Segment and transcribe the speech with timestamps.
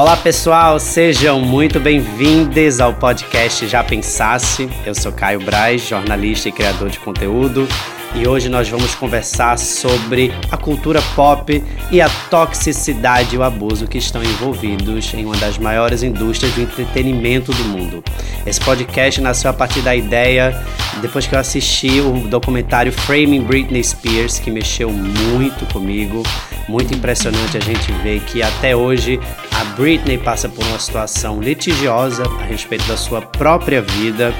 [0.00, 4.70] Olá pessoal, sejam muito bem-vindos ao podcast Já Pensasse.
[4.86, 7.66] Eu sou Caio Braz, jornalista e criador de conteúdo
[8.14, 13.86] e hoje nós vamos conversar sobre a cultura pop e a toxicidade e o abuso
[13.86, 18.02] que estão envolvidos em uma das maiores indústrias do entretenimento do mundo.
[18.46, 20.64] Esse podcast nasceu a partir da ideia,
[21.00, 26.22] depois que eu assisti o documentário Framing Britney Spears, que mexeu muito comigo.
[26.68, 29.18] Muito impressionante a gente ver que até hoje
[29.52, 34.34] a Britney passa por uma situação litigiosa a respeito da sua própria vida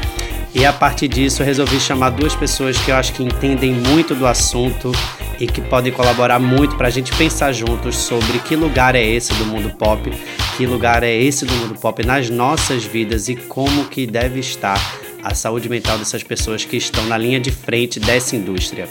[0.54, 4.14] e a partir disso, eu resolvi chamar duas pessoas que eu acho que entendem muito
[4.14, 4.92] do assunto
[5.38, 9.32] e que podem colaborar muito para a gente pensar juntos sobre que lugar é esse
[9.34, 10.10] do mundo pop,
[10.56, 14.80] que lugar é esse do mundo pop nas nossas vidas e como que deve estar
[15.22, 18.88] a saúde mental dessas pessoas que estão na linha de frente dessa indústria.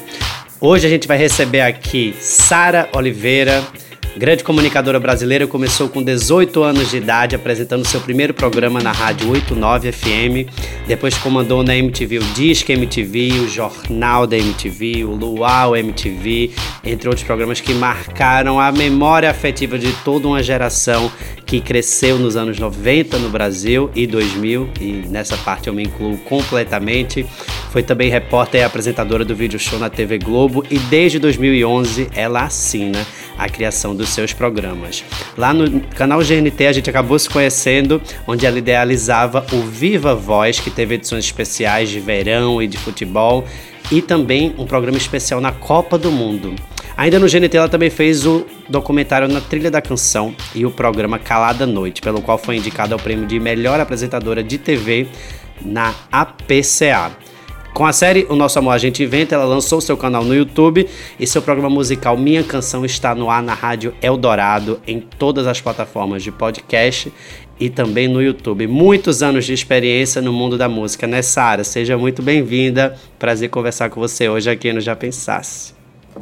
[0.59, 3.63] Hoje a gente vai receber aqui Sara Oliveira.
[4.17, 9.29] Grande comunicadora brasileira, começou com 18 anos de idade, apresentando seu primeiro programa na Rádio
[9.29, 10.49] 89 FM.
[10.87, 16.49] Depois comandou na MTV o Disque MTV, o Jornal da MTV, o Luau MTV,
[16.83, 21.11] entre outros programas que marcaram a memória afetiva de toda uma geração
[21.45, 26.17] que cresceu nos anos 90 no Brasil e 2000, e nessa parte eu me incluo
[26.17, 27.23] completamente.
[27.71, 32.45] Foi também repórter e apresentadora do vídeo show na TV Globo e desde 2011 ela
[32.45, 33.05] assina
[33.37, 35.03] a criação dos seus programas.
[35.37, 40.59] Lá no canal GNT a gente acabou se conhecendo, onde ela idealizava o Viva Voz,
[40.59, 43.45] que teve edições especiais de verão e de futebol,
[43.91, 46.55] e também um programa especial na Copa do Mundo.
[46.97, 51.19] Ainda no GNT ela também fez o documentário Na Trilha da Canção e o programa
[51.19, 55.07] Calada Noite, pelo qual foi indicada ao prêmio de melhor apresentadora de TV
[55.63, 57.11] na APCA.
[57.77, 60.89] Com a série O Nosso Amor a Gente Inventa, ela lançou seu canal no YouTube
[61.19, 65.61] e seu programa musical Minha Canção está no ar na Rádio Eldorado, em todas as
[65.61, 67.13] plataformas de podcast
[67.59, 68.65] e também no YouTube.
[68.65, 71.63] Muitos anos de experiência no mundo da música, né, Sara?
[71.63, 72.95] Seja muito bem-vinda.
[73.19, 75.75] Prazer conversar com você hoje aqui no Já Pensasse.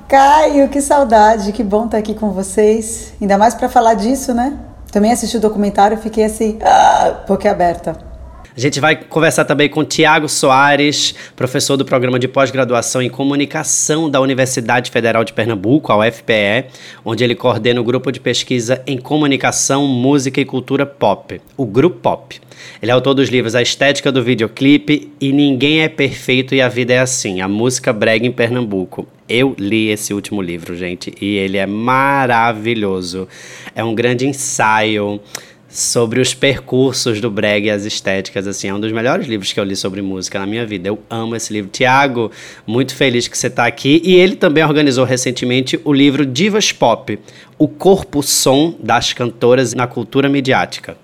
[0.09, 3.13] Caio, que saudade, que bom estar aqui com vocês.
[3.21, 4.59] Ainda mais para falar disso, né?
[4.91, 8.13] Também assisti o documentário e fiquei assim, ah, boca aberta.
[8.57, 14.09] A gente vai conversar também com Tiago Soares, professor do programa de pós-graduação em comunicação
[14.09, 16.67] da Universidade Federal de Pernambuco, a UFPE,
[17.03, 21.99] onde ele coordena o grupo de pesquisa em comunicação, música e cultura pop, o Grupo
[21.99, 22.39] Pop.
[22.81, 26.69] Ele é autor dos livros A Estética do Videoclipe e Ninguém é Perfeito e a
[26.69, 29.05] Vida é Assim, a música brega em Pernambuco.
[29.27, 33.27] Eu li esse último livro, gente, e ele é maravilhoso.
[33.75, 35.19] É um grande ensaio
[35.75, 39.59] sobre os percursos do brega e as estéticas, assim, é um dos melhores livros que
[39.59, 40.87] eu li sobre música na minha vida.
[40.87, 41.69] Eu amo esse livro.
[41.69, 42.31] Tiago,
[42.65, 44.01] muito feliz que você está aqui.
[44.05, 47.19] E ele também organizou recentemente o livro Divas Pop,
[47.57, 50.95] o corpo som das cantoras na cultura midiática.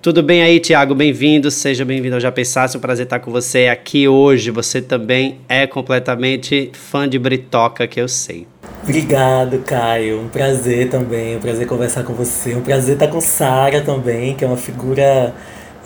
[0.00, 0.94] Tudo bem aí, Tiago?
[0.94, 4.50] Bem-vindo, seja bem-vindo ao Já Pensasse, é um prazer estar com você aqui hoje.
[4.52, 8.46] Você também é completamente fã de Britoca, que eu sei.
[8.82, 10.20] Obrigado, Caio.
[10.20, 12.54] Um prazer também, um prazer conversar com você.
[12.54, 15.34] Um prazer estar com Sara também, que é uma figura.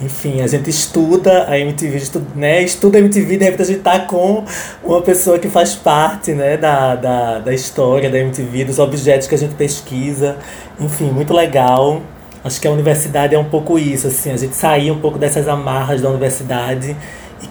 [0.00, 2.62] Enfim, a gente estuda a MTV, estuda, né?
[2.62, 4.44] estuda a MTV, de repente a gente tá com
[4.82, 6.56] uma pessoa que faz parte né?
[6.56, 10.36] da, da, da história da MTV, dos objetos que a gente pesquisa.
[10.80, 12.00] Enfim, muito legal.
[12.42, 15.46] Acho que a universidade é um pouco isso, assim, a gente sair um pouco dessas
[15.46, 16.96] amarras da universidade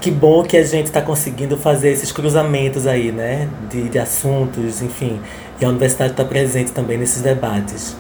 [0.01, 3.49] que bom que a gente está conseguindo fazer esses cruzamentos aí, né?
[3.69, 5.19] De, de assuntos, enfim.
[5.59, 7.95] E a universidade está presente também nesses debates.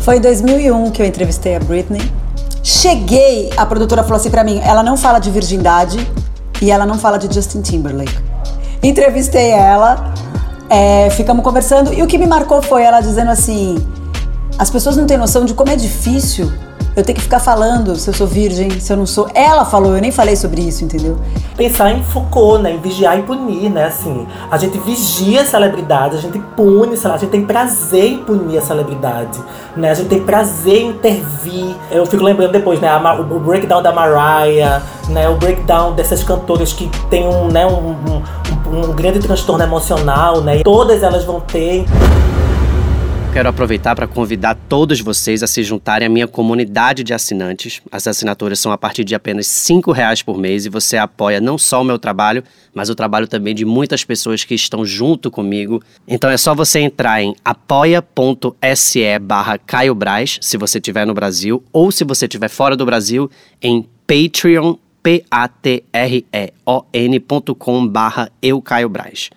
[0.00, 2.00] Foi em 2001 que eu entrevistei a Britney.
[2.62, 5.98] Cheguei, a produtora falou assim para mim: ela não fala de virgindade
[6.62, 8.16] e ela não fala de Justin Timberlake.
[8.82, 10.14] Entrevistei ela,
[10.70, 13.76] é, ficamos conversando e o que me marcou foi ela dizendo assim:
[14.56, 16.52] as pessoas não têm noção de como é difícil
[16.96, 19.28] eu tenho que ficar falando se eu sou virgem, se eu não sou.
[19.34, 21.18] Ela falou, eu nem falei sobre isso, entendeu?
[21.54, 22.72] Pensar em Foucault, né?
[22.72, 23.84] Em vigiar e punir, né?
[23.84, 28.56] Assim, a gente vigia a celebridade, a gente pune, a gente tem prazer em punir
[28.56, 29.38] a celebridade,
[29.76, 29.90] né?
[29.90, 31.76] A gente tem prazer em intervir.
[31.90, 32.88] Eu fico lembrando depois, né?
[32.96, 35.28] o breakdown da Mariah, né?
[35.28, 37.66] O breakdown dessas cantoras que tem um, né?
[37.66, 37.94] um,
[38.70, 40.60] um, um grande transtorno emocional, né?
[40.60, 41.84] E todas elas vão ter
[43.36, 47.82] quero aproveitar para convidar todos vocês a se juntarem à minha comunidade de assinantes.
[47.92, 51.58] As assinaturas são a partir de apenas R$ reais por mês e você apoia não
[51.58, 52.42] só o meu trabalho,
[52.72, 55.82] mas o trabalho também de muitas pessoas que estão junto comigo.
[56.08, 59.94] Então é só você entrar em apoia.se barra Caio
[60.40, 63.30] se você estiver no Brasil, ou se você estiver fora do Brasil,
[63.60, 65.36] em Patreon, p-a-t-r-e-o-n.com
[67.86, 69.28] barra Eu Caio Braz.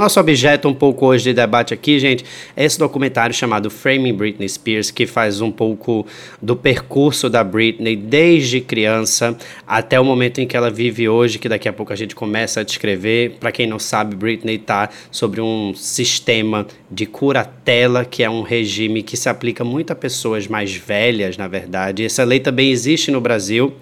[0.00, 2.24] Nosso objeto um pouco hoje de debate aqui, gente,
[2.56, 6.06] é esse documentário chamado Framing Britney Spears, que faz um pouco
[6.40, 9.36] do percurso da Britney desde criança
[9.66, 12.60] até o momento em que ela vive hoje, que daqui a pouco a gente começa
[12.60, 13.36] a descrever.
[13.38, 19.02] Para quem não sabe, Britney está sobre um sistema de curatela, que é um regime
[19.02, 22.02] que se aplica muito a pessoas mais velhas, na verdade.
[22.02, 23.74] Essa lei também existe no Brasil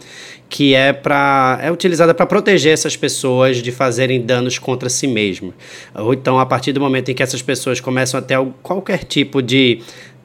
[0.50, 5.54] que é para é utilizada para proteger essas pessoas de fazerem danos contra si mesmas.
[5.94, 9.40] Ou então, a partir do momento em que essas pessoas começam a ter qualquer tipo
[9.40, 9.80] de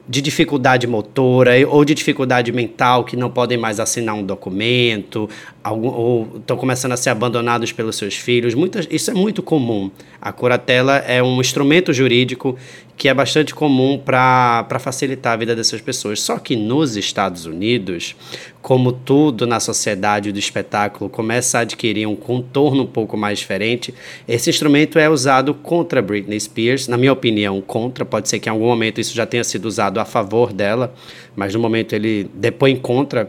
[0.08, 5.28] de dificuldade motora ou de dificuldade mental que não podem mais assinar um documento,
[5.66, 8.54] algum, ou estão começando a ser abandonados pelos seus filhos.
[8.54, 9.90] Muitas, isso é muito comum.
[10.20, 12.56] A curatela é um instrumento jurídico
[12.96, 16.20] que é bastante comum para facilitar a vida dessas pessoas.
[16.20, 18.14] Só que nos Estados Unidos,
[18.62, 23.92] como tudo na sociedade do espetáculo começa a adquirir um contorno um pouco mais diferente,
[24.26, 28.04] esse instrumento é usado contra Britney Spears, na minha opinião, contra.
[28.04, 30.94] Pode ser que em algum momento isso já tenha sido usado a favor dela,
[31.34, 33.28] mas no momento ele depõe contra.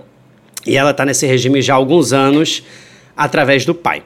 [0.67, 2.61] E ela está nesse regime já há alguns anos
[3.15, 4.03] através do pai.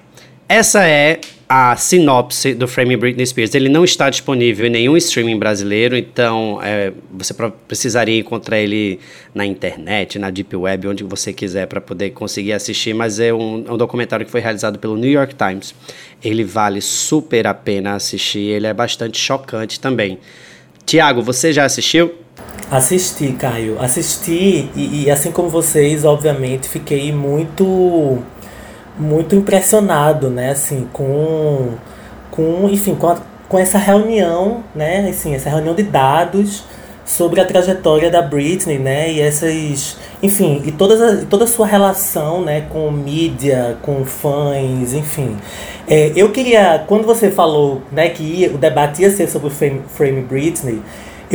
[0.47, 1.19] Essa é
[1.53, 3.53] a sinopse do Frame Britney Spears.
[3.53, 7.33] Ele não está disponível em nenhum streaming brasileiro, então é, você
[7.67, 8.99] precisaria encontrar ele
[9.35, 12.93] na internet, na Deep Web, onde você quiser para poder conseguir assistir.
[12.93, 15.75] Mas é um, é um, documentário que foi realizado pelo New York Times.
[16.23, 20.19] Ele vale super a pena assistir, ele é bastante chocante também.
[20.85, 22.13] Tiago, você já assistiu?
[22.69, 23.77] Assisti, Caio.
[23.81, 28.23] Assisti e, e assim como vocês, obviamente, fiquei muito
[28.97, 31.69] muito impressionado, né, assim, com,
[32.29, 33.17] com enfim, com, a,
[33.47, 36.63] com essa reunião, né, assim, essa reunião de dados
[37.05, 41.65] sobre a trajetória da Britney, né, e essas, enfim, e toda a, toda a sua
[41.65, 45.35] relação, né, com mídia, com fãs, enfim.
[45.87, 49.51] É, eu queria, quando você falou, né, que ia, o debate ia ser sobre o
[49.51, 50.81] Frame, Frame Britney,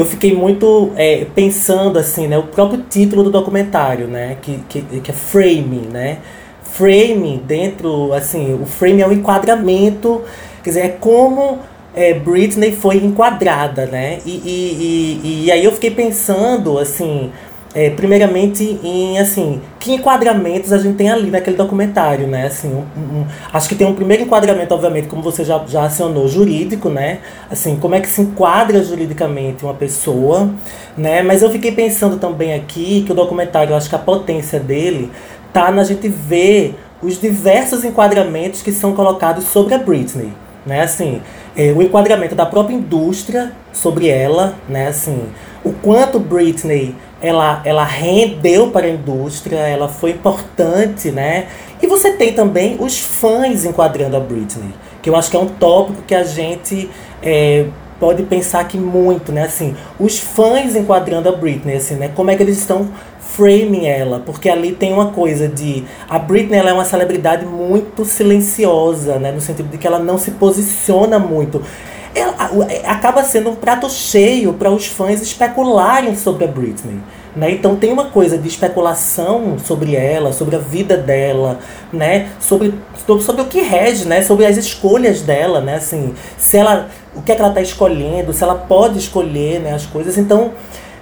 [0.00, 4.82] eu fiquei muito é, pensando, assim, né, o próprio título do documentário, né, que, que,
[5.00, 6.18] que é Framing, né,
[6.62, 10.22] frame dentro, assim, o frame é um enquadramento,
[10.62, 11.60] quer dizer, é como
[11.94, 14.18] é, Britney foi enquadrada, né?
[14.26, 17.32] E, e, e, e aí eu fiquei pensando, assim,
[17.76, 22.46] é, primeiramente em, assim, que enquadramentos a gente tem ali naquele documentário, né?
[22.46, 26.26] Assim, um, um, acho que tem um primeiro enquadramento, obviamente, como você já, já acionou,
[26.26, 27.18] jurídico, né?
[27.50, 30.48] Assim, como é que se enquadra juridicamente uma pessoa,
[30.96, 31.20] né?
[31.20, 35.12] Mas eu fiquei pensando também aqui que o documentário, acho que a potência dele
[35.52, 40.32] tá na gente ver os diversos enquadramentos que são colocados sobre a Britney,
[40.64, 40.80] né?
[40.80, 41.20] Assim,
[41.54, 44.88] é, o enquadramento da própria indústria sobre ela, né?
[44.88, 45.24] Assim,
[45.62, 46.94] o quanto Britney
[47.26, 51.48] ela, ela rendeu para a indústria, ela foi importante, né?
[51.82, 55.46] E você tem também os fãs enquadrando a Britney, que eu acho que é um
[55.46, 56.88] tópico que a gente
[57.22, 57.66] é,
[57.98, 59.42] pode pensar aqui muito, né?
[59.42, 62.10] Assim, os fãs enquadrando a Britney, assim, né?
[62.14, 62.88] Como é que eles estão
[63.20, 68.04] framing ela, porque ali tem uma coisa de a Britney ela é uma celebridade muito
[68.04, 71.60] silenciosa, né, no sentido de que ela não se posiciona muito.
[72.18, 72.34] Ela,
[72.70, 76.98] é, acaba sendo um prato cheio para os fãs especularem sobre a Britney.
[77.36, 77.50] Né?
[77.50, 81.58] Então tem uma coisa de especulação sobre ela, sobre a vida dela,
[81.92, 82.30] né?
[82.40, 82.72] sobre,
[83.06, 84.22] sobre, sobre o que rege, né?
[84.22, 85.74] sobre as escolhas dela, né?
[85.74, 89.74] assim, se ela, o que, é que ela está escolhendo, se ela pode escolher né,
[89.74, 90.16] as coisas.
[90.16, 90.52] Então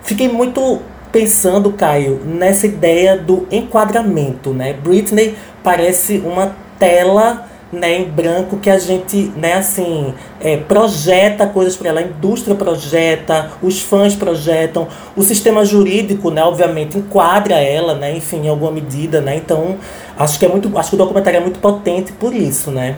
[0.02, 4.72] fiquei muito pensando, Caio, nessa ideia do enquadramento, né?
[4.72, 11.76] Britney parece uma tela né, em branco que a gente, né, assim, é, projeta coisas
[11.76, 17.94] para ela, a indústria projeta, os fãs projetam, o sistema jurídico, né, obviamente enquadra ela,
[17.94, 19.36] né, enfim, em alguma medida, né?
[19.36, 19.76] Então,
[20.16, 22.96] acho que é muito, acho que o documentário é muito potente por isso, né?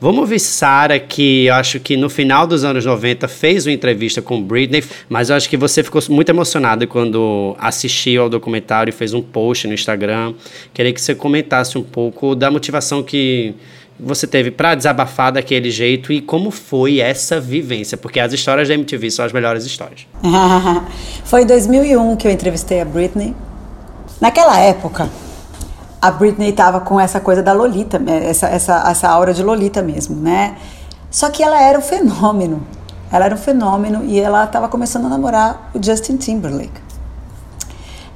[0.00, 4.22] Vamos ouvir Sara, que eu acho que no final dos anos 90 fez uma entrevista
[4.22, 8.92] com Britney, mas eu acho que você ficou muito emocionado quando assistiu ao documentário e
[8.92, 10.34] fez um post no Instagram.
[10.72, 13.56] Queria que você comentasse um pouco da motivação que
[13.98, 18.74] você teve para desabafar daquele jeito e como foi essa vivência, porque as histórias da
[18.74, 20.06] MTV são as melhores histórias.
[21.24, 23.34] foi em 2001 que eu entrevistei a Britney.
[24.20, 25.08] Naquela época,
[26.00, 30.16] a Britney tava com essa coisa da Lolita, essa, essa, essa aura de Lolita mesmo,
[30.16, 30.56] né?
[31.10, 32.62] Só que ela era um fenômeno.
[33.10, 36.87] Ela era um fenômeno e ela estava começando a namorar o Justin Timberlake.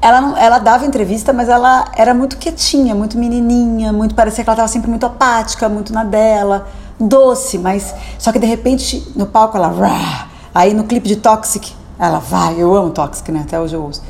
[0.03, 4.51] Ela, não, ela dava entrevista, mas ela era muito quietinha, muito menininha, muito parecia que
[4.51, 6.67] ela estava sempre muito apática, muito na dela,
[6.99, 11.73] doce, mas só que de repente no palco ela, rah, aí no clipe de Toxic,
[12.01, 13.43] ela vai, eu amo Toxic, né?
[13.47, 14.03] Até hoje eu uso.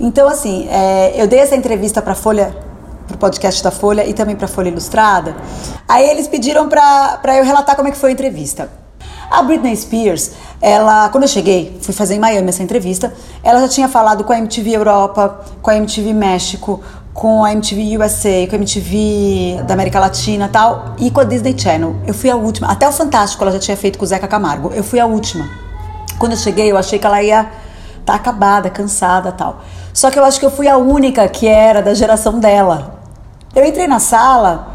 [0.00, 2.52] Então assim, é, eu dei essa entrevista para Folha
[3.06, 5.36] pro podcast da Folha e também para Folha Ilustrada.
[5.88, 8.68] Aí eles pediram para eu relatar como é que foi a entrevista.
[9.34, 13.12] A Britney Spears, ela, quando eu cheguei, fui fazer em Miami essa entrevista,
[13.42, 16.80] ela já tinha falado com a MTV Europa, com a MTV México,
[17.12, 21.58] com a MTV USA, com a MTV da América Latina tal, e com a Disney
[21.58, 21.96] Channel.
[22.06, 22.68] Eu fui a última.
[22.70, 24.70] Até o Fantástico ela já tinha feito com o Zeca Camargo.
[24.72, 25.50] Eu fui a última.
[26.16, 29.62] Quando eu cheguei, eu achei que ela ia estar tá acabada, cansada tal.
[29.92, 33.00] Só que eu acho que eu fui a única que era da geração dela.
[33.52, 34.74] Eu entrei na sala,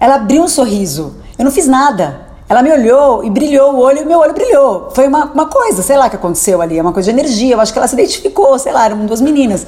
[0.00, 1.14] ela abriu um sorriso.
[1.38, 2.29] Eu não fiz nada.
[2.50, 4.90] Ela me olhou e brilhou o olho e meu olho brilhou.
[4.92, 6.76] Foi uma, uma coisa, sei lá, que aconteceu ali.
[6.76, 7.54] É uma coisa de energia.
[7.54, 9.64] Eu acho que ela se identificou, sei lá, eram duas meninas.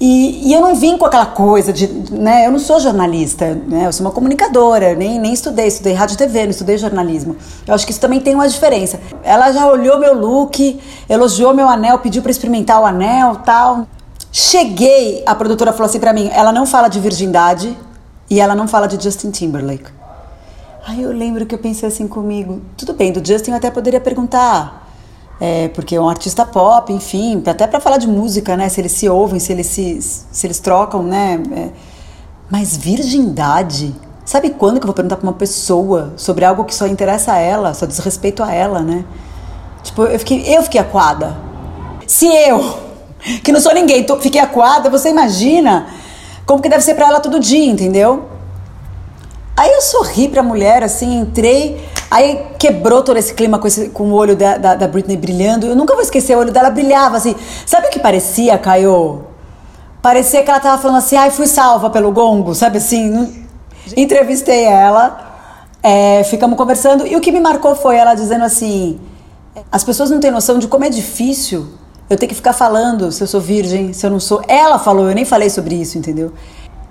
[0.00, 3.86] E, e, eu não vim com aquela coisa de, né, eu não sou jornalista, né,
[3.86, 7.36] eu sou uma comunicadora, nem, nem estudei, estudei rádio e TV, não estudei jornalismo.
[7.66, 9.00] Eu acho que isso também tem uma diferença.
[9.22, 13.86] Ela já olhou meu look, elogiou meu anel, pediu para experimentar o anel, tal.
[14.30, 17.76] Cheguei, a produtora falou assim para mim, ela não fala de virgindade
[18.30, 20.03] e ela não fala de Justin Timberlake.
[20.86, 24.00] Aí eu lembro que eu pensei assim comigo, tudo bem, do Justin eu até poderia
[24.00, 24.86] perguntar,
[25.40, 28.68] é, porque é um artista pop, enfim, até para falar de música, né?
[28.68, 31.42] Se eles se ouvem, se eles se, se eles trocam, né?
[31.56, 31.70] É,
[32.50, 33.94] mas virgindade,
[34.26, 37.38] sabe quando que eu vou perguntar para uma pessoa sobre algo que só interessa a
[37.38, 39.06] ela, só diz respeito a ela, né?
[39.82, 41.34] Tipo, eu fiquei, eu fiquei acuada.
[42.06, 42.78] Se eu,
[43.42, 45.86] que não sou ninguém, tô, fiquei acuada, você imagina
[46.44, 48.33] como que deve ser para ela todo dia, entendeu?
[49.56, 51.80] Aí eu sorri pra mulher, assim, entrei,
[52.10, 55.66] aí quebrou todo esse clima com, esse, com o olho da, da, da, Britney brilhando.
[55.66, 57.36] Eu nunca vou esquecer, o olho dela brilhava, assim.
[57.64, 59.24] Sabe o que parecia, Caio?
[60.02, 63.46] Parecia que ela tava falando assim, ai, fui salva pelo gongo, sabe assim?
[63.96, 65.38] Entrevistei ela,
[65.82, 68.98] é, ficamos conversando, e o que me marcou foi ela dizendo assim:
[69.70, 71.68] as pessoas não têm noção de como é difícil
[72.10, 74.42] eu ter que ficar falando se eu sou virgem, se eu não sou.
[74.48, 76.32] Ela falou, eu nem falei sobre isso, entendeu?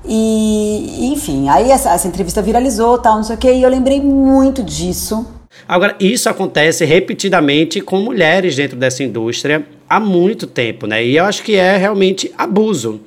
[0.05, 4.01] E, enfim, aí essa, essa entrevista viralizou, tal, não sei o quê, e eu lembrei
[4.01, 5.25] muito disso.
[5.67, 11.05] Agora, isso acontece repetidamente com mulheres dentro dessa indústria há muito tempo, né?
[11.05, 12.99] E eu acho que é realmente abuso.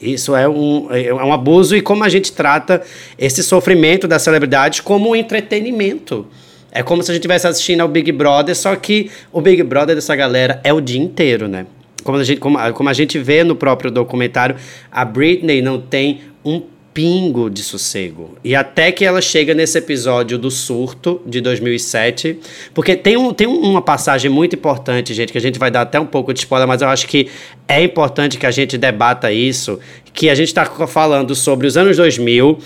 [0.00, 2.82] Isso é um, é um abuso e como a gente trata
[3.16, 6.26] esse sofrimento das celebridades como um entretenimento.
[6.72, 9.94] É como se a gente estivesse assistindo ao Big Brother, só que o Big Brother
[9.94, 11.66] dessa galera é o dia inteiro, né?
[12.02, 14.56] Como a gente, como, como a gente vê no próprio documentário,
[14.90, 18.36] a Britney não tem um pingo de sossego.
[18.44, 22.38] E até que ela chega nesse episódio do surto de 2007,
[22.74, 25.98] porque tem, um, tem uma passagem muito importante, gente, que a gente vai dar até
[25.98, 27.28] um pouco de spoiler, mas eu acho que
[27.66, 29.78] é importante que a gente debata isso,
[30.12, 32.58] que a gente está falando sobre os anos 2000,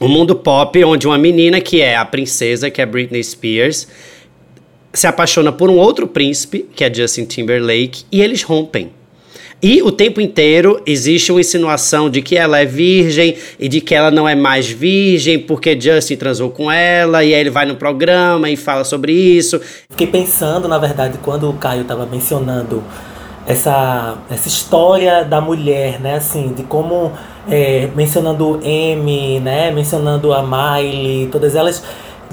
[0.00, 3.86] o mundo pop, onde uma menina que é a princesa, que é Britney Spears,
[4.92, 8.90] se apaixona por um outro príncipe, que é Justin Timberlake, e eles rompem.
[9.62, 13.94] E o tempo inteiro existe uma insinuação de que ela é virgem e de que
[13.94, 17.76] ela não é mais virgem porque Justin transou com ela e aí ele vai no
[17.76, 19.60] programa e fala sobre isso.
[19.88, 22.82] Fiquei pensando, na verdade, quando o Caio estava mencionando
[23.46, 27.12] essa, essa história da mulher, né, assim, de como
[27.48, 31.84] é, mencionando Amy, né, mencionando a Miley, todas elas,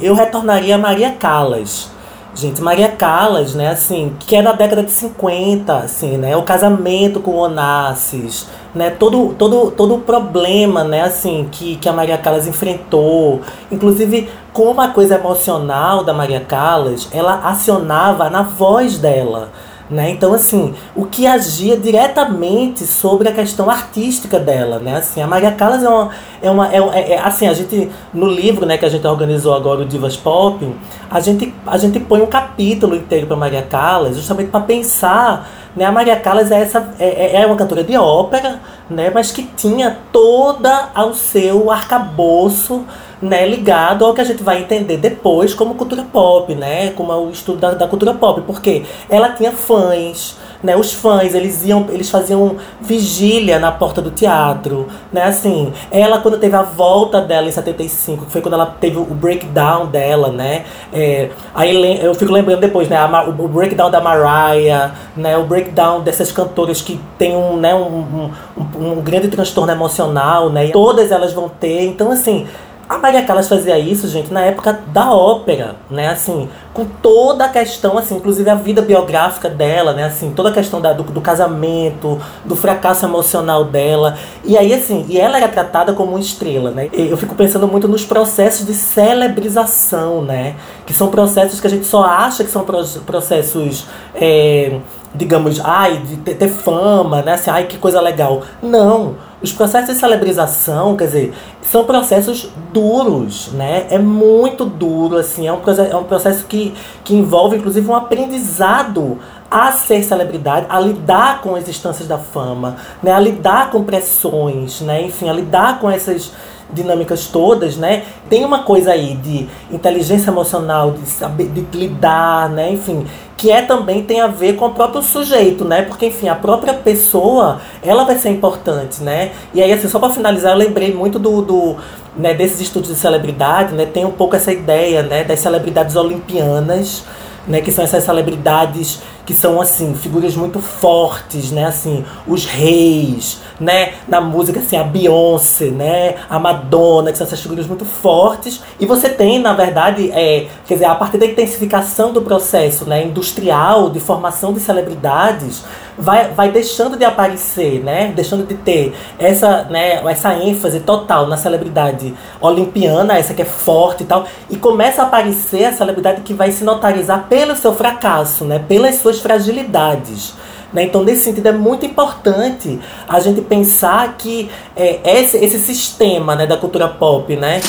[0.02, 1.92] eu retornaria a Maria Callas
[2.36, 7.20] Gente, Maria Callas, né, assim, que é da década de 50, assim, né, o casamento
[7.20, 12.48] com Onassis, né, todo, todo, todo o problema, né, assim, que, que a Maria Callas
[12.48, 19.50] enfrentou, inclusive com uma coisa emocional da Maria Callas, ela acionava na voz dela,
[19.90, 20.12] né?
[20.12, 24.98] Então, assim, o que agia diretamente sobre a questão artística dela, né?
[24.98, 26.10] Assim, a Maria Callas é uma,
[26.42, 29.54] é uma é, é, é, assim, a gente no livro, né, que a gente organizou
[29.54, 30.64] agora o Divas Pop,
[31.10, 35.86] a gente a gente põe um capítulo inteiro para Maria Callas, justamente para pensar, né?
[35.86, 39.44] A Maria Callas é essa é, é, é uma cantora de ópera, né, mas que
[39.44, 42.86] tinha toda ao seu arcabouço
[43.22, 47.30] né, ligado ao que a gente vai entender depois como cultura pop, né, como o
[47.30, 52.10] estudo da, da cultura pop, porque ela tinha fãs, né, os fãs, eles iam, eles
[52.10, 57.52] faziam vigília na porta do teatro, né, assim, ela quando teve a volta dela em
[57.52, 62.60] 75, que foi quando ela teve o breakdown dela, né, é, aí eu fico lembrando
[62.60, 67.56] depois, né, a, o breakdown da Mariah, né, o breakdown dessas cantoras que tem um,
[67.58, 72.48] né, um, um, um grande transtorno emocional, né, todas elas vão ter, então assim,
[72.90, 76.08] a Maria Callas fazia isso, gente, na época da ópera, né?
[76.10, 80.06] Assim, com toda a questão, assim, inclusive a vida biográfica dela, né?
[80.06, 84.18] Assim, toda a questão da, do, do, casamento, do fracasso emocional dela.
[84.44, 86.90] E aí, assim, e ela era tratada como uma estrela, né?
[86.92, 90.56] Eu fico pensando muito nos processos de celebrização, né?
[90.88, 92.66] Que são processos que a gente só acha que são
[93.06, 94.80] processos é,
[95.14, 97.34] digamos, ai, de ter, ter fama, né?
[97.34, 98.44] Assim, ai, que coisa legal.
[98.62, 99.16] Não.
[99.42, 103.88] Os processos de celebrização, quer dizer, são processos duros, né?
[103.90, 106.74] É muito duro, assim, é um processo, é um processo que,
[107.04, 109.18] que envolve, inclusive, um aprendizado
[109.50, 113.12] a ser celebridade, a lidar com as instâncias da fama, né?
[113.12, 115.02] a lidar com pressões, né?
[115.02, 116.32] enfim, a lidar com essas
[116.72, 118.04] dinâmicas todas, né?
[118.30, 122.72] Tem uma coisa aí de inteligência emocional, de saber de lidar, né?
[122.72, 125.84] Enfim, que é também tem a ver com o próprio sujeito, né?
[125.84, 129.32] Porque enfim, a própria pessoa, ela vai ser importante, né?
[129.54, 131.76] E aí assim, só para finalizar, eu lembrei muito do, do
[132.16, 133.86] né, desses estudos de celebridade, né?
[133.86, 137.04] Tem um pouco essa ideia, né, das celebridades olimpianas,
[137.48, 139.00] né, que são essas celebridades
[139.30, 144.84] que são assim figuras muito fortes, né, assim os reis, né, na música assim a
[144.84, 148.60] Beyoncé, né, a Madonna, que são essas figuras muito fortes.
[148.80, 153.04] E você tem, na verdade, é, quer dizer, a partir da intensificação do processo, né,
[153.04, 155.64] industrial de formação de celebridades,
[156.00, 161.38] vai, vai deixando de aparecer, né, deixando de ter essa, né, essa ênfase total na
[161.38, 166.34] celebridade olimpiana, essa que é forte e tal, e começa a aparecer a celebridade que
[166.34, 170.34] vai se notarizar pelo seu fracasso, né, pelas suas fragilidades.
[170.72, 170.84] Né?
[170.84, 176.46] Então, nesse sentido, é muito importante a gente pensar que é, esse, esse sistema né,
[176.46, 177.60] da cultura pop, né?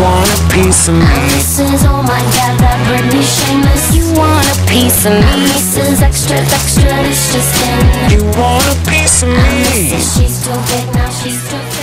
[0.00, 0.38] Oh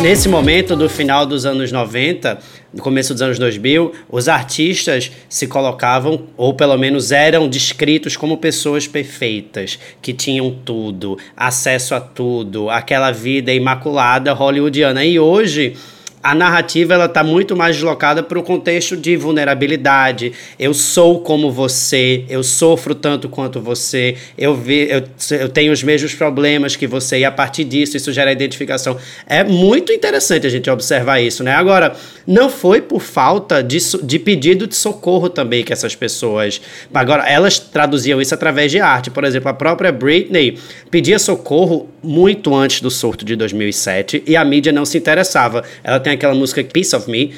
[0.02, 2.40] Nesse momento do final dos anos 90,
[2.76, 8.38] no começo dos anos 2000, os artistas se colocavam, ou pelo menos eram descritos como
[8.38, 15.06] pessoas perfeitas, que tinham tudo, acesso a tudo, aquela vida imaculada hollywoodiana.
[15.06, 15.78] E hoje
[16.26, 20.34] a narrativa ela está muito mais deslocada para o contexto de vulnerabilidade.
[20.58, 25.04] Eu sou como você, eu sofro tanto quanto você, eu, vi, eu,
[25.38, 28.98] eu tenho os mesmos problemas que você, e a partir disso isso gera identificação.
[29.28, 31.54] É muito interessante a gente observar isso, né?
[31.54, 36.60] Agora, não foi por falta de, de pedido de socorro também que essas pessoas.
[36.92, 39.12] Agora, elas traduziam isso através de arte.
[39.12, 40.58] Por exemplo, a própria Britney
[40.90, 45.64] pedia socorro muito antes do surto de 2007 e a mídia não se interessava.
[45.84, 47.34] Ela tem aquela música Piece of Me,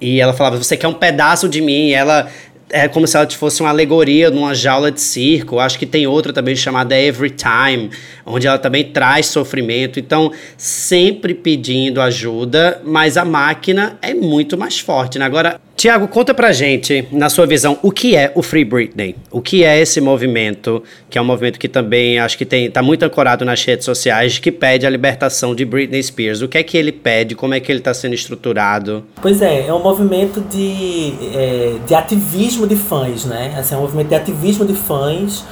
[0.00, 2.28] e ela falava, você quer um pedaço de mim, e ela
[2.72, 5.58] é como se ela fosse uma alegoria numa jaula de circo.
[5.58, 7.90] Acho que tem outra também chamada Every Time,
[8.24, 10.00] onde ela também traz sofrimento.
[10.00, 15.18] Então, sempre pedindo ajuda, mas a máquina é muito mais forte.
[15.18, 15.24] Né?
[15.26, 19.16] Agora, Tiago, conta pra gente, na sua visão, o que é o Free Britney?
[19.32, 22.80] O que é esse movimento, que é um movimento que também acho que tem, tá
[22.80, 26.40] muito ancorado nas redes sociais, que pede a libertação de Britney Spears.
[26.40, 27.34] O que é que ele pede?
[27.34, 29.02] Como é que ele está sendo estruturado?
[29.20, 33.52] Pois é, é um movimento de, é, de ativismo de fãs, né?
[33.58, 35.44] Assim, é um movimento de ativismo de fãs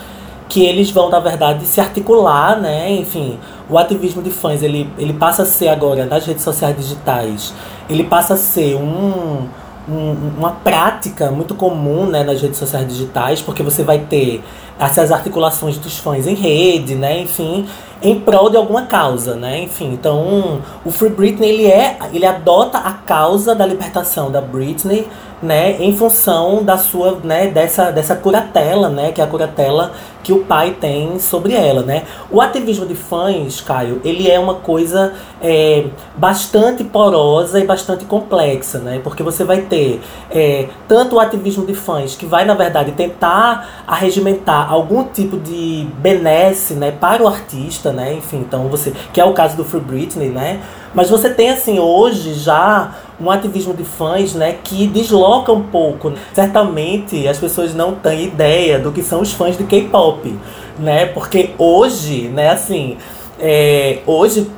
[0.48, 2.88] que eles vão, na verdade, se articular, né?
[2.88, 3.36] Enfim,
[3.68, 7.52] o ativismo de fãs, ele, ele passa a ser agora, nas redes sociais digitais,
[7.88, 9.48] ele passa a ser um
[9.90, 14.42] um, uma prática muito comum né, nas redes sociais digitais, porque você vai ter
[14.78, 17.66] essas articulações dos fãs em rede, né, enfim,
[18.02, 19.92] em prol de alguma causa, né, enfim.
[19.92, 25.06] Então, o Free Britney, ele, é, ele adota a causa da libertação da Britney,
[25.42, 30.34] né, em função da sua, né, dessa, dessa curatela, né, que é a curatela que
[30.34, 32.04] o pai tem sobre ela, né.
[32.30, 38.78] O ativismo de fãs, Caio, ele é uma coisa é, bastante porosa e bastante complexa,
[38.78, 42.92] né, porque você vai ter é, tanto o ativismo de fãs que vai, na verdade,
[42.92, 49.20] tentar arregimentar algum tipo de benesse, né, para o artista, né, enfim, então você, que
[49.20, 50.60] é o caso do Free Britney, né,
[50.92, 56.12] mas você tem, assim, hoje já um ativismo de fãs, né, que desloca um pouco.
[56.32, 60.36] Certamente as pessoas não têm ideia do que são os fãs de K-pop,
[60.78, 62.96] né, porque hoje, né, assim,
[63.38, 64.50] é, hoje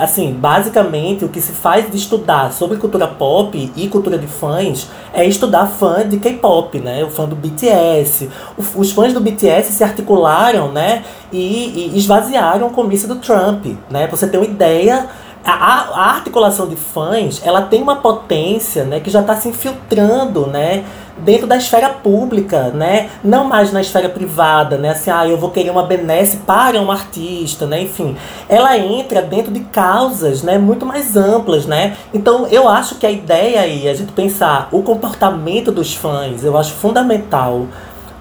[0.00, 4.88] assim, basicamente o que se faz de estudar sobre cultura pop e cultura de fãs
[5.12, 7.04] é estudar fã de K-pop, né?
[7.04, 8.28] O fã do BTS.
[8.74, 11.04] os fãs do BTS se articularam, né?
[11.32, 14.06] E, e esvaziaram o comício do Trump, né?
[14.06, 15.08] Pra você ter uma ideia
[15.44, 20.46] a, a, articulação de fãs ela tem uma potência né, que já está se infiltrando
[20.46, 20.84] né,
[21.18, 25.50] dentro da esfera pública, né, não mais na esfera privada, né, assim, ah, eu vou
[25.50, 28.16] querer uma benesse para um artista, né, enfim,
[28.48, 33.10] ela entra dentro de causas né, muito mais amplas, né, então eu acho que a
[33.10, 37.66] ideia aí, a gente pensar o comportamento dos fãs, eu acho fundamental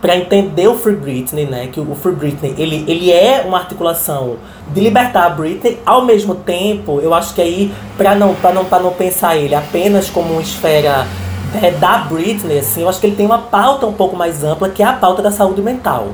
[0.02, 1.68] para entender o Free Britney, né?
[1.68, 4.38] Que o Free Britney ele, ele é uma articulação
[4.74, 8.94] de libertar a Britney, ao mesmo tempo, eu acho que aí para não não não
[8.94, 11.06] pensar ele apenas como uma esfera
[11.62, 14.70] é, da Britney, assim, eu acho que ele tem uma pauta um pouco mais ampla,
[14.70, 16.08] que é a pauta da saúde mental.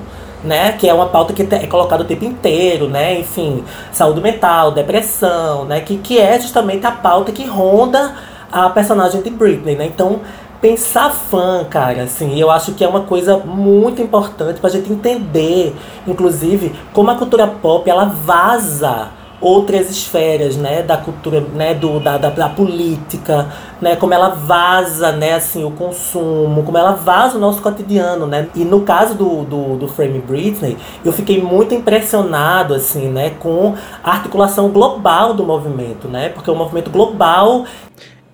[0.43, 3.19] Né, que é uma pauta que é colocada o tempo inteiro, né?
[3.19, 5.81] Enfim, saúde mental, depressão, né?
[5.81, 8.13] Que, que é justamente a pauta que ronda
[8.51, 9.87] a personagem de Britney, né?
[9.87, 10.21] Então,
[10.61, 15.75] pensar fã, cara, assim, eu acho que é uma coisa muito importante pra gente entender,
[16.07, 19.09] inclusive, como a cultura pop ela vaza
[19.41, 23.47] outras esferas, né, da cultura, né, do, da, da, da, política,
[23.81, 28.47] né, como ela vaza, né, assim, o consumo, como ela vaza o nosso cotidiano, né,
[28.55, 33.75] e no caso do, do, do Frame Britney, eu fiquei muito impressionado, assim, né, com
[34.03, 37.65] a articulação global do movimento, né, porque o movimento global...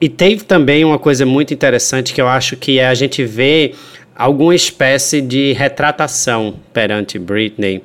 [0.01, 3.75] E teve também uma coisa muito interessante que eu acho que é a gente vê
[4.15, 7.83] alguma espécie de retratação perante Britney,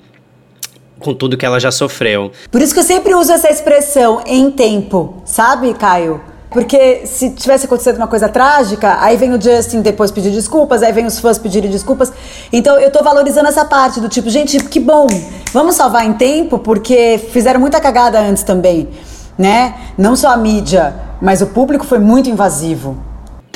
[0.98, 2.32] com tudo que ela já sofreu.
[2.50, 6.18] Por isso que eu sempre uso essa expressão em tempo, sabe, Caio?
[6.48, 10.92] Porque se tivesse acontecido uma coisa trágica, aí vem o Justin depois pedir desculpas, aí
[10.92, 12.10] vem os fãs pedirem desculpas.
[12.50, 15.06] Então eu tô valorizando essa parte do tipo, gente, que bom,
[15.52, 18.88] vamos salvar em tempo, porque fizeram muita cagada antes também,
[19.38, 19.74] né?
[19.96, 23.02] Não só a mídia, mas o público foi muito invasivo.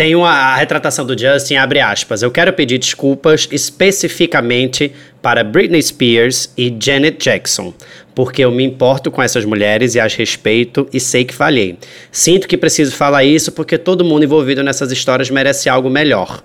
[0.01, 2.23] Tem uma a retratação do Justin, abre aspas.
[2.23, 7.75] Eu quero pedir desculpas especificamente para Britney Spears e Janet Jackson,
[8.15, 11.79] porque eu me importo com essas mulheres e as respeito e sei que falhei.
[12.11, 16.43] Sinto que preciso falar isso porque todo mundo envolvido nessas histórias merece algo melhor.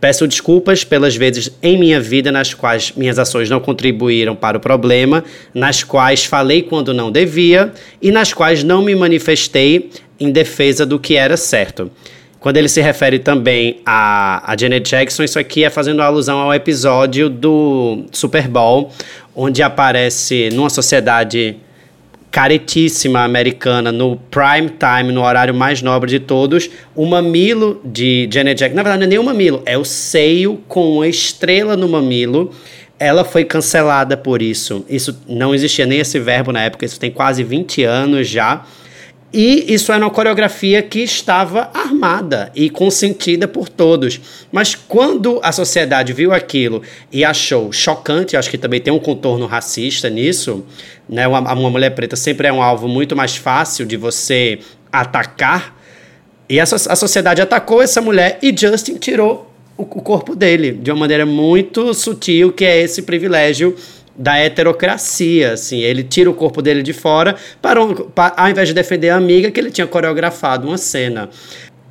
[0.00, 4.60] Peço desculpas pelas vezes em minha vida nas quais minhas ações não contribuíram para o
[4.60, 10.84] problema, nas quais falei quando não devia e nas quais não me manifestei em defesa
[10.84, 11.90] do que era certo.
[12.38, 16.52] Quando ele se refere também a, a Janet Jackson, isso aqui é fazendo alusão ao
[16.52, 18.92] episódio do Super Bowl,
[19.34, 21.56] onde aparece numa sociedade
[22.30, 28.58] caretíssima americana, no prime time, no horário mais nobre de todos, o mamilo de Janet
[28.58, 28.76] Jackson.
[28.76, 32.52] Na verdade, não é nem o mamilo, é o seio com uma estrela no mamilo.
[32.98, 34.84] Ela foi cancelada por isso.
[34.88, 38.64] Isso não existia nem esse verbo na época, isso tem quase 20 anos já.
[39.32, 44.20] E isso era uma coreografia que estava armada e consentida por todos.
[44.52, 46.80] Mas quando a sociedade viu aquilo
[47.12, 50.64] e achou chocante, acho que também tem um contorno racista nisso,
[51.08, 51.26] né?
[51.26, 54.60] Uma, uma mulher preta sempre é um alvo muito mais fácil de você
[54.92, 55.76] atacar.
[56.48, 60.90] E a, a sociedade atacou essa mulher e Justin tirou o, o corpo dele de
[60.90, 63.76] uma maneira muito sutil, que é esse privilégio
[64.18, 68.68] da heterocracia, assim, ele tira o corpo dele de fora para, um, para ao invés
[68.68, 71.28] de defender a amiga que ele tinha coreografado uma cena.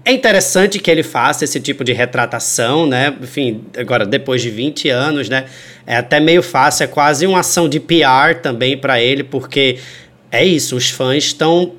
[0.04, 3.14] É interessante que ele faça esse tipo de retratação, né?
[3.22, 5.46] Enfim, agora depois de 20 anos, né?
[5.86, 9.80] É até meio fácil, é quase uma ação de PR também para ele, porque
[10.32, 11.74] é isso, os fãs estão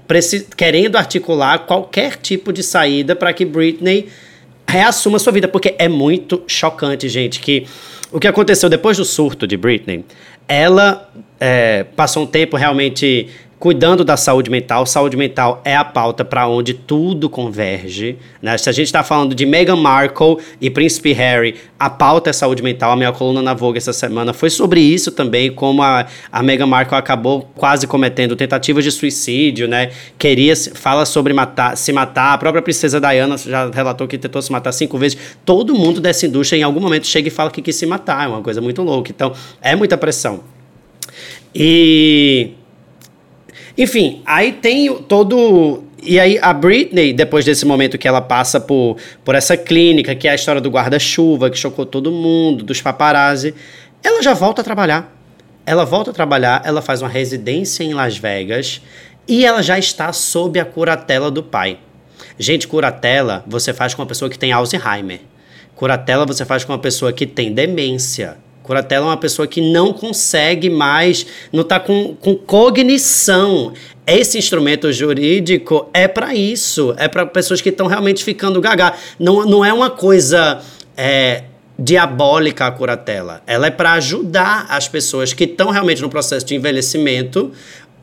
[0.57, 4.09] querendo articular qualquer tipo de saída para que Britney
[4.69, 7.67] reassuma sua vida, porque é muito chocante, gente, que
[8.11, 10.05] o que aconteceu depois do surto de Britney
[10.49, 14.85] ela é, passou um tempo realmente cuidando da saúde mental.
[14.87, 18.16] Saúde mental é a pauta para onde tudo converge.
[18.40, 18.57] Né?
[18.59, 22.62] Se a gente está falando de Meghan Markle e Príncipe Harry, a pauta é saúde
[22.62, 22.92] mental.
[22.92, 26.66] A minha coluna na Vogue essa semana foi sobre isso também, como a, a Meghan
[26.66, 29.90] Markle acabou quase cometendo tentativas de suicídio, né?
[30.19, 32.35] Queria, fala sobre matar, se matar.
[32.35, 35.19] A própria princesa Diana já relatou que tentou se matar cinco vezes.
[35.45, 38.25] Todo mundo dessa indústria em algum momento chega e fala que quis se matar.
[38.25, 39.11] É uma coisa muito louca.
[39.11, 40.40] Então, é muita pressão.
[41.55, 42.51] E
[43.77, 45.83] enfim, aí tem todo.
[46.03, 50.29] E aí a Britney, depois desse momento que ela passa por, por essa clínica, que
[50.29, 53.55] é a história do guarda-chuva, que chocou todo mundo, dos paparazzi,
[54.03, 55.12] ela já volta a trabalhar.
[55.65, 58.81] Ela volta a trabalhar, ela faz uma residência em Las Vegas
[59.27, 61.79] e ela já está sob a curatela do pai.
[62.39, 65.21] Gente, curatela você faz com uma pessoa que tem Alzheimer.
[65.75, 68.37] Curatela você faz com uma pessoa que tem demência.
[68.66, 73.72] Curatela é uma pessoa que não consegue mais, não está com, com cognição.
[74.05, 78.92] Esse instrumento jurídico é para isso, é para pessoas que estão realmente ficando gaga.
[79.20, 80.61] Não, não é uma coisa
[80.96, 81.44] é,
[81.79, 83.40] diabólica a curatela.
[83.46, 87.52] Ela é para ajudar as pessoas que estão realmente no processo de envelhecimento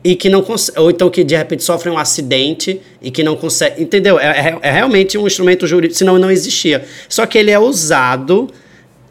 [0.02, 0.44] e que não
[0.76, 4.18] ou então que de repente sofrem um acidente e que não consegue, entendeu?
[4.18, 6.86] É, é, é realmente um instrumento jurídico, senão não existia.
[7.06, 8.48] Só que ele é usado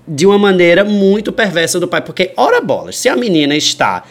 [0.08, 2.02] de uma maneira muito perversa do pai.
[2.02, 4.04] Porque, ora bolas, se a menina está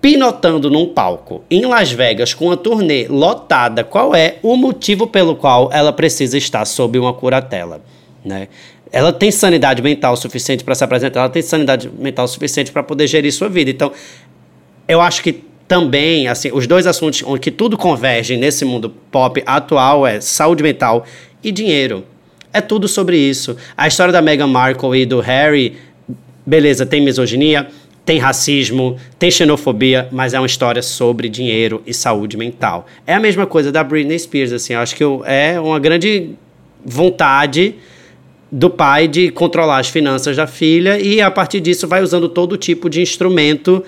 [0.00, 5.36] pinotando num palco em Las Vegas com a turnê lotada, qual é o motivo pelo
[5.36, 7.80] qual ela precisa estar sob uma curatela,
[8.24, 8.48] né?
[8.90, 13.06] Ela tem sanidade mental suficiente para se apresentar, ela tem sanidade mental suficiente para poder
[13.06, 13.70] gerir sua vida.
[13.70, 13.92] Então,
[14.86, 19.42] eu acho que também, assim, os dois assuntos onde que tudo converge nesse mundo pop
[19.46, 21.06] atual é saúde mental
[21.42, 22.04] e dinheiro.
[22.52, 23.56] É tudo sobre isso.
[23.76, 25.76] A história da Meghan Markle e do Harry,
[26.44, 27.68] beleza, tem misoginia,
[28.04, 32.86] tem racismo, tem xenofobia, mas é uma história sobre dinheiro e saúde mental.
[33.06, 36.30] É a mesma coisa da Britney Spears, assim, acho que é uma grande
[36.84, 37.76] vontade
[38.50, 42.56] do pai de controlar as finanças da filha e a partir disso vai usando todo
[42.56, 43.82] tipo de instrumento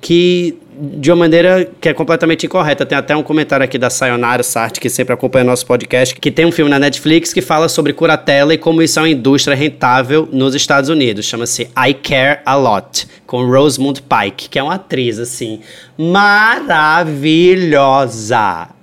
[0.00, 2.86] que de uma maneira que é completamente incorreta.
[2.86, 6.46] Tem até um comentário aqui da Sayonara Sartre, que sempre acompanha nosso podcast, que tem
[6.46, 10.28] um filme na Netflix que fala sobre curatela e como isso é uma indústria rentável
[10.30, 11.26] nos Estados Unidos.
[11.26, 15.60] Chama-se I Care A Lot, com Rosamund Pike, que é uma atriz, assim,
[15.98, 17.08] maravilhosa.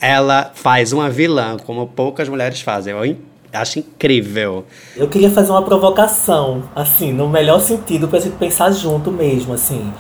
[0.02, 2.94] Ela faz uma vilã, como poucas mulheres fazem.
[2.94, 3.16] Eu
[3.54, 4.66] acho incrível.
[4.98, 9.94] Eu queria fazer uma provocação, assim, no melhor sentido, pra gente pensar junto mesmo, assim.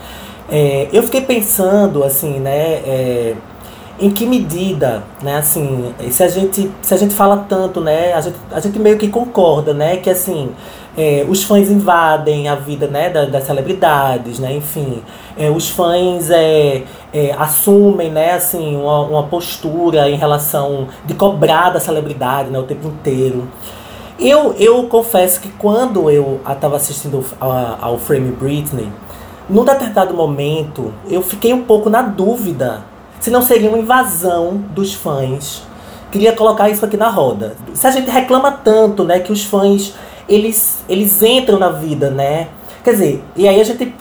[0.49, 3.35] É, eu fiquei pensando, assim, né, é,
[3.99, 8.21] em que medida, né, assim, se a gente, se a gente fala tanto, né, a
[8.21, 10.51] gente, a gente meio que concorda, né, que, assim,
[10.95, 15.01] é, os fãs invadem a vida, né, da, das celebridades, né, enfim,
[15.35, 21.71] é, os fãs é, é, assumem, né, assim, uma, uma postura em relação de cobrar
[21.71, 23.47] da celebridade, né, o tempo inteiro.
[24.19, 28.87] Eu, eu confesso que quando eu estava assistindo ao, ao Frame Britney,
[29.49, 32.83] num determinado momento, eu fiquei um pouco na dúvida
[33.19, 35.63] se não seria uma invasão dos fãs.
[36.11, 37.55] Queria colocar isso aqui na roda.
[37.73, 39.93] Se a gente reclama tanto, né, que os fãs
[40.27, 42.47] eles, eles entram na vida, né?
[42.83, 43.93] Quer dizer, e aí a gente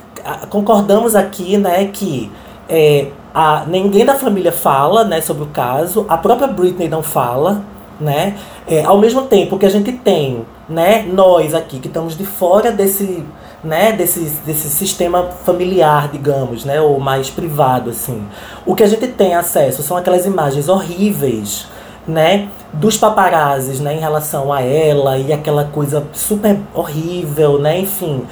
[0.49, 2.31] concordamos aqui, né, que
[2.67, 7.63] é, a, ninguém da família fala, né, sobre o caso, a própria Britney não fala,
[7.99, 8.35] né?
[8.67, 12.71] É, ao mesmo tempo que a gente tem, né, nós aqui que estamos de fora
[12.71, 13.23] desse
[13.65, 18.23] né, desse, desse sistema familiar, digamos, né, ou mais privado, assim.
[18.65, 21.67] O que a gente tem acesso são aquelas imagens horríveis,
[22.07, 28.23] né, dos paparazzis, né, em relação a ela e aquela coisa super horrível, né, enfim.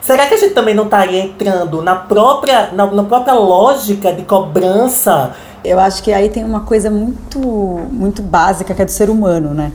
[0.00, 4.22] Será que a gente também não estaria entrando na própria, na, na própria lógica de
[4.22, 5.32] cobrança?
[5.64, 9.52] Eu acho que aí tem uma coisa muito, muito básica que é do ser humano,
[9.52, 9.72] né?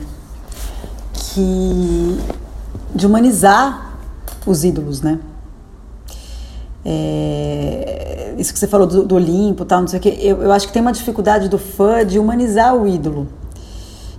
[1.12, 2.18] Que
[2.94, 3.85] de humanizar
[4.46, 5.18] os ídolos, né?
[6.84, 10.08] É, isso que você falou do, do Olimpo, tal, não sei o que.
[10.08, 13.26] Eu, eu acho que tem uma dificuldade do fã de humanizar o ídolo.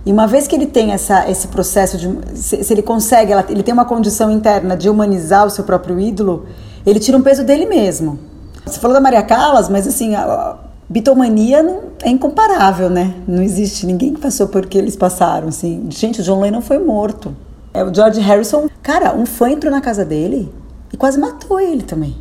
[0.04, 2.08] E uma vez que ele tem essa, esse processo de.
[2.34, 5.98] Se, se ele consegue, ela, ele tem uma condição interna de humanizar o seu próprio
[5.98, 6.46] ídolo,
[6.84, 8.18] ele tira um peso dele mesmo.
[8.66, 13.14] Você falou da Maria Callas, mas assim, a, a bitomania não, é incomparável, né?
[13.26, 15.48] Não existe ninguém que passou por que eles passaram.
[15.48, 15.86] Assim.
[15.90, 17.34] Gente, o John Lennon foi morto.
[17.78, 20.48] É, o George Harrison, cara, um fã entrou na casa dele
[20.92, 22.16] e quase matou ele também.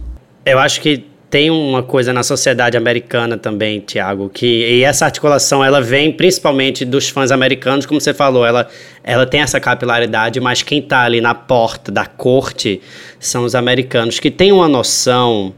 [0.46, 5.66] Eu acho que tem uma coisa na sociedade americana também, Tiago, que e essa articulação
[5.66, 8.68] ela vem principalmente dos fãs americanos, como você falou, ela,
[9.04, 12.80] ela tem essa capilaridade, mas quem está ali na porta da corte
[13.20, 15.56] são os americanos que têm uma noção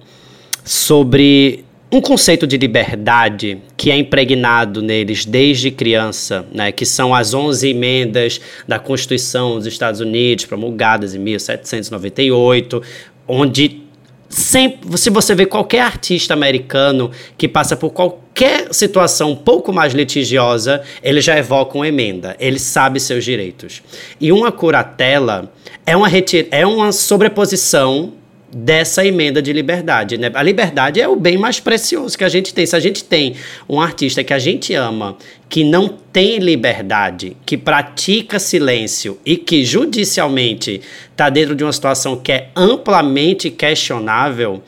[0.64, 7.34] sobre um conceito de liberdade que é impregnado neles desde criança, né, que são as
[7.34, 12.82] 11 emendas da Constituição dos Estados Unidos, promulgadas em 1798,
[13.28, 13.82] onde
[14.30, 19.92] sempre, se você vê qualquer artista americano que passa por qualquer situação um pouco mais
[19.92, 23.82] litigiosa, ele já evoca uma emenda, ele sabe seus direitos.
[24.22, 25.52] E uma curatela
[25.88, 26.08] é uma,
[26.52, 28.14] é uma sobreposição
[28.52, 30.18] dessa emenda de liberdade.
[30.18, 30.32] Né?
[30.34, 32.66] A liberdade é o bem mais precioso que a gente tem.
[32.66, 33.36] Se a gente tem
[33.68, 39.64] um artista que a gente ama, que não tem liberdade, que pratica silêncio e que
[39.64, 40.82] judicialmente
[41.12, 44.64] está dentro de uma situação que é amplamente questionável,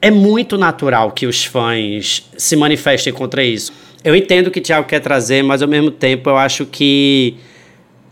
[0.00, 3.72] é muito natural que os fãs se manifestem contra isso.
[4.04, 7.34] Eu entendo que o Thiago quer trazer, mas ao mesmo tempo eu acho que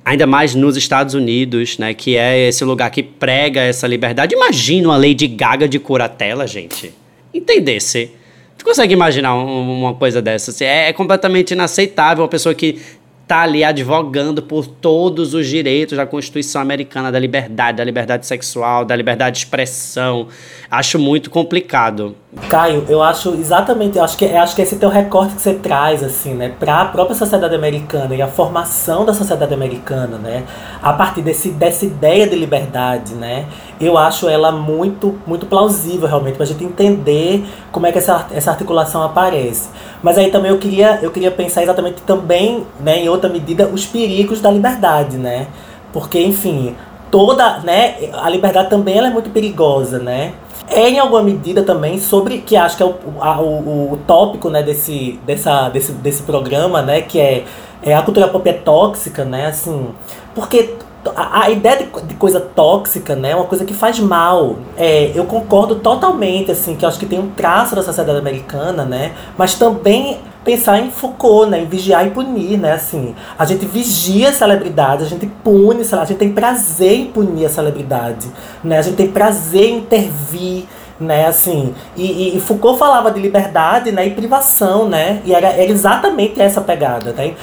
[0.07, 4.37] ainda mais nos Estados Unidos, né, que é esse lugar que prega essa liberdade.
[4.37, 6.95] Imagina uma Lady Gaga de curatela, gente.
[7.35, 8.13] Entendesse?
[8.57, 10.65] Tu consegue imaginar uma coisa dessa?
[10.65, 12.81] É, é completamente inaceitável uma pessoa que
[13.25, 18.85] está ali advogando por todos os direitos da Constituição Americana, da liberdade, da liberdade sexual,
[18.85, 20.29] da liberdade de expressão.
[20.71, 22.15] Acho muito complicado.
[22.49, 25.55] Caio, eu acho exatamente, eu acho que, eu acho que esse teu recorte que você
[25.55, 30.45] traz, assim, né, para a própria sociedade americana e a formação da sociedade americana, né,
[30.81, 33.47] a partir desse, dessa ideia de liberdade, né,
[33.81, 38.27] eu acho ela muito, muito plausível realmente, para a gente entender como é que essa,
[38.31, 39.69] essa articulação aparece.
[40.03, 43.87] Mas aí também eu queria, eu queria pensar exatamente também, né, em outra medida, os
[43.87, 45.49] perigos da liberdade, né,
[45.93, 46.77] porque, enfim,
[47.11, 50.35] toda, né, a liberdade também ela é muito perigosa, né,
[50.69, 54.51] é em alguma medida também sobre que acho que é o, a, o, o tópico
[54.51, 57.45] né, desse, dessa, desse, desse programa, né, que é,
[57.83, 59.89] é a cultura pop é tóxica, né, assim,
[60.35, 60.75] porque
[61.15, 64.57] a, a ideia de, de, coisa tóxica, né, é uma coisa que faz mal.
[64.77, 68.85] É, eu concordo totalmente, assim, que eu acho que tem um traço da sociedade americana,
[68.85, 73.67] né, mas também pensar em Foucault, né, em vigiar e punir, né, assim, a gente
[73.67, 78.29] vigia a celebridade, a gente pune, a gente tem prazer em punir a celebridade,
[78.63, 80.65] né, a gente tem prazer em intervir,
[81.01, 85.71] né, assim, e, e, Foucault falava de liberdade, né, e privação, né, e era, era
[85.71, 87.35] exatamente essa pegada, né.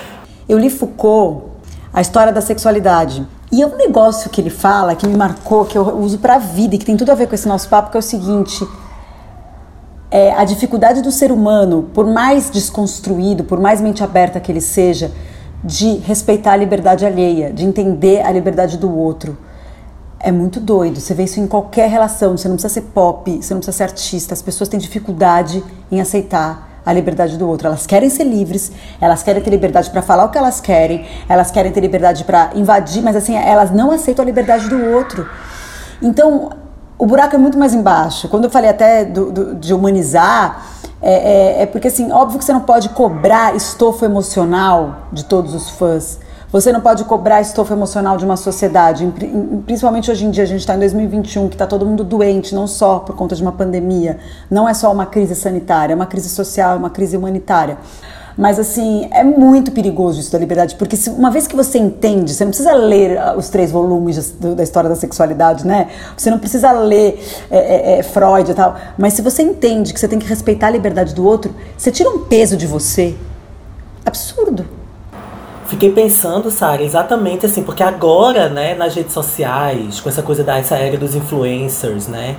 [0.47, 1.51] Eu li Foucault,
[1.93, 5.77] a história da sexualidade, e é um negócio que ele fala, que me marcou, que
[5.77, 7.95] eu uso pra vida e que tem tudo a ver com esse nosso papo, que
[7.95, 8.67] é o seguinte,
[10.09, 14.59] é, a dificuldade do ser humano, por mais desconstruído, por mais mente aberta que ele
[14.59, 15.11] seja,
[15.63, 19.37] de respeitar a liberdade alheia, de entender a liberdade do outro.
[20.19, 20.99] É muito doido.
[20.99, 22.35] Você vê isso em qualquer relação.
[22.35, 24.33] Você não precisa ser pop, você não precisa ser artista.
[24.33, 27.67] As pessoas têm dificuldade em aceitar a liberdade do outro.
[27.67, 31.51] Elas querem ser livres, elas querem ter liberdade para falar o que elas querem, elas
[31.51, 35.27] querem ter liberdade para invadir, mas assim, elas não aceitam a liberdade do outro.
[36.01, 36.51] Então,
[36.97, 38.27] o buraco é muito mais embaixo.
[38.27, 40.65] Quando eu falei até do, do, de humanizar,
[41.01, 45.53] é, é, é, porque assim, óbvio que você não pode cobrar estofo emocional de todos
[45.53, 46.19] os fãs.
[46.53, 49.11] Você não pode cobrar estofo emocional de uma sociedade,
[49.65, 52.67] principalmente hoje em dia, a gente está em 2021, que está todo mundo doente, não
[52.67, 54.19] só por conta de uma pandemia,
[54.51, 57.79] não é só uma crise sanitária, é uma crise social, é uma crise humanitária.
[58.37, 62.31] Mas assim, é muito perigoso isso da liberdade, porque se, uma vez que você entende,
[62.31, 65.87] você não precisa ler ah, os três volumes do, da história da sexualidade, né?
[66.15, 68.75] Você não precisa ler é, é, é, Freud e tal.
[68.95, 72.11] Mas se você entende que você tem que respeitar a liberdade do outro, você tira
[72.11, 73.15] um peso de você.
[74.05, 74.82] Absurdo.
[75.73, 80.59] Fiquei pensando, Sara, exatamente assim, porque agora, né, nas redes sociais, com essa coisa da
[80.59, 82.35] essa era dos influencers, né?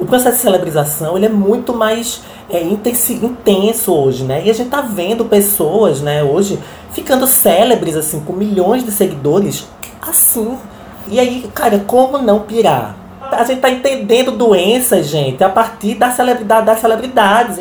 [0.00, 4.42] O processo de celebrização ele é muito mais é, intenso, hoje, né?
[4.44, 6.58] E a gente tá vendo pessoas, né, hoje,
[6.90, 9.68] ficando célebres, assim, com milhões de seguidores,
[10.02, 10.58] assim.
[11.06, 12.96] E aí, cara, como não pirar?
[13.30, 17.58] A gente tá entendendo doenças, gente, a partir da celebridade das celebridades.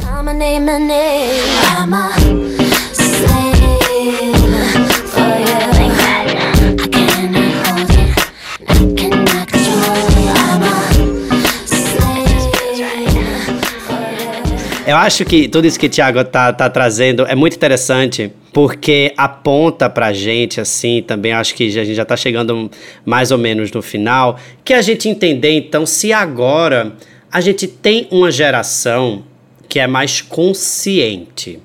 [14.90, 19.14] Eu acho que tudo isso que o Thiago tá, tá trazendo é muito interessante, porque
[19.16, 22.72] aponta pra gente, assim, também acho que a gente já tá chegando
[23.06, 26.94] mais ou menos no final, que a gente entender, então, se agora
[27.32, 29.24] a gente tem uma geração
[29.68, 31.60] que é mais consciente.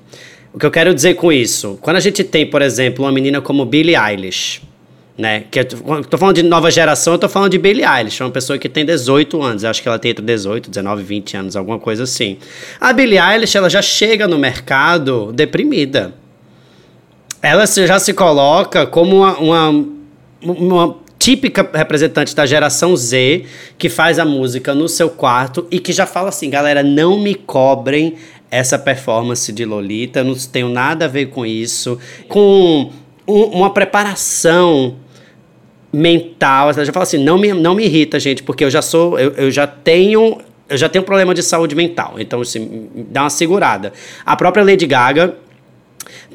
[0.53, 1.79] O que eu quero dizer com isso?
[1.81, 4.61] Quando a gente tem, por exemplo, uma menina como Billie Eilish,
[5.17, 5.45] né?
[5.49, 5.65] Que eu
[6.03, 8.85] tô falando de nova geração, eu tô falando de Billie Eilish, uma pessoa que tem
[8.85, 12.37] 18 anos, eu acho que ela tem entre 18, 19, 20 anos, alguma coisa assim.
[12.79, 16.13] A Billie Eilish, ela já chega no mercado deprimida.
[17.41, 19.85] Ela já se coloca como uma, uma,
[20.41, 23.45] uma típica representante da geração Z
[23.77, 27.35] que faz a música no seu quarto e que já fala assim, galera, não me
[27.35, 28.15] cobrem
[28.51, 31.97] essa performance de Lolita, não tenho nada a ver com isso,
[32.27, 32.91] com
[33.27, 34.95] um, uma preparação
[35.95, 36.69] mental.
[36.69, 39.31] Ela já fala assim: não me, não me irrita, gente, porque eu já sou, eu,
[39.31, 40.37] eu já tenho.
[40.67, 43.93] Eu já tenho problema de saúde mental, então assim, dá uma segurada.
[44.25, 45.35] A própria Lady Gaga,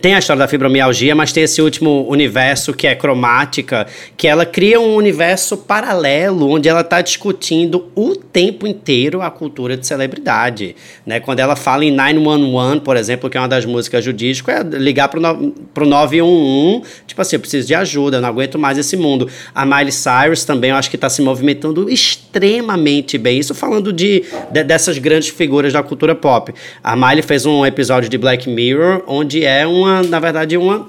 [0.01, 3.87] tem a história da fibromialgia, mas tem esse último universo que é cromática,
[4.17, 9.77] que ela cria um universo paralelo onde ela está discutindo o tempo inteiro a cultura
[9.77, 10.75] de celebridade.
[11.05, 11.21] Né?
[11.21, 15.11] Quando ela fala em 911, por exemplo, que é uma das músicas do é ligar
[15.15, 19.29] no, pro 911, tipo assim, eu preciso de ajuda, não aguento mais esse mundo.
[19.55, 23.39] A Miley Cyrus também, eu acho que está se movimentando extremamente bem.
[23.39, 26.55] Isso falando de, de, dessas grandes figuras da cultura pop.
[26.83, 30.89] A Miley fez um episódio de Black Mirror, onde é uma uma, na verdade, uma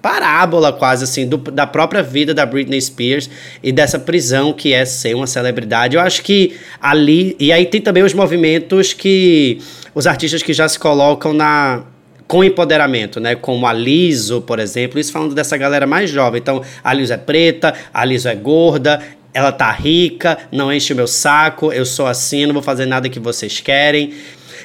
[0.00, 3.28] parábola quase assim do, da própria vida da Britney Spears
[3.62, 5.96] e dessa prisão que é ser uma celebridade.
[5.96, 9.60] Eu acho que ali e aí tem também os movimentos que
[9.94, 11.82] os artistas que já se colocam na
[12.26, 13.34] com empoderamento, né?
[13.34, 16.38] Como a Liso, por exemplo, isso falando dessa galera mais jovem.
[16.38, 19.00] Então, a Liso é preta, a Liso é gorda,
[19.32, 23.08] ela tá rica, não enche o meu saco, eu sou assim, não vou fazer nada
[23.08, 24.12] que vocês querem.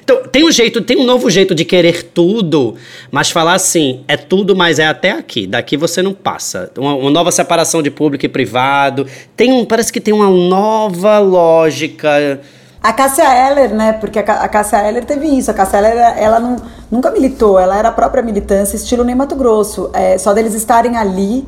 [0.03, 2.75] Então, tem um jeito, tem um novo jeito de querer tudo,
[3.09, 5.47] mas falar assim, é tudo, mas é até aqui.
[5.47, 6.69] Daqui você não passa.
[6.77, 9.07] Uma, uma nova separação de público e privado.
[9.35, 12.41] Tem um, parece que tem uma nova lógica.
[12.81, 13.93] A Cássia Eller, né?
[13.93, 15.49] Porque a Cássia Eller teve isso.
[15.49, 16.57] A Cássia Eller, ela não,
[16.91, 19.89] nunca militou, ela era a própria militância, estilo nem Mato Grosso.
[19.93, 21.45] É, só deles estarem ali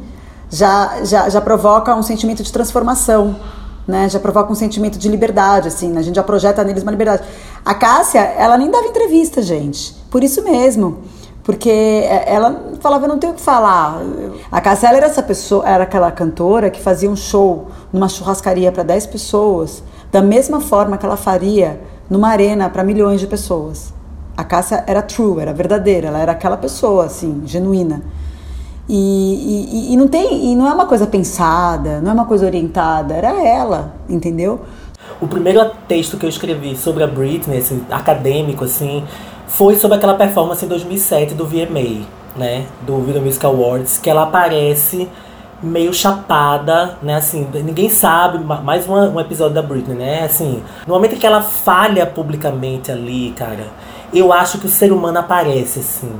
[0.49, 3.35] já, já, já provoca um sentimento de transformação
[3.87, 4.09] né?
[4.09, 5.99] Já provoca um sentimento de liberdade, assim, né?
[5.99, 7.23] a gente já projeta neles uma liberdade.
[7.63, 10.99] A Cássia, ela nem dava entrevista, gente, por isso mesmo.
[11.45, 14.01] Porque é, ela falava, eu não tenho o que falar.
[14.51, 18.81] A Cassia era essa pessoa, era aquela cantora que fazia um show numa churrascaria para
[18.81, 21.79] 10 pessoas, da mesma forma que ela faria
[22.09, 23.93] numa arena para milhões de pessoas.
[24.35, 28.01] A Cássia era true, era verdadeira, ela era aquela pessoa, assim, genuína.
[28.87, 32.45] E, e, e, não tem, e não é uma coisa pensada, não é uma coisa
[32.45, 34.61] orientada, era ela, entendeu?
[35.19, 39.03] O primeiro texto que eu escrevi sobre a Britney, assim, acadêmico, assim,
[39.47, 42.05] foi sobre aquela performance em 2007 do VMA,
[42.35, 45.07] né, do Video Music Awards, que ela aparece
[45.63, 47.15] meio chapada, né?
[47.15, 50.23] Assim, ninguém sabe, mais uma, um episódio da Britney, né?
[50.23, 53.67] Assim, no momento que ela falha publicamente ali, cara,
[54.13, 56.11] eu acho que o ser humano aparece, assim.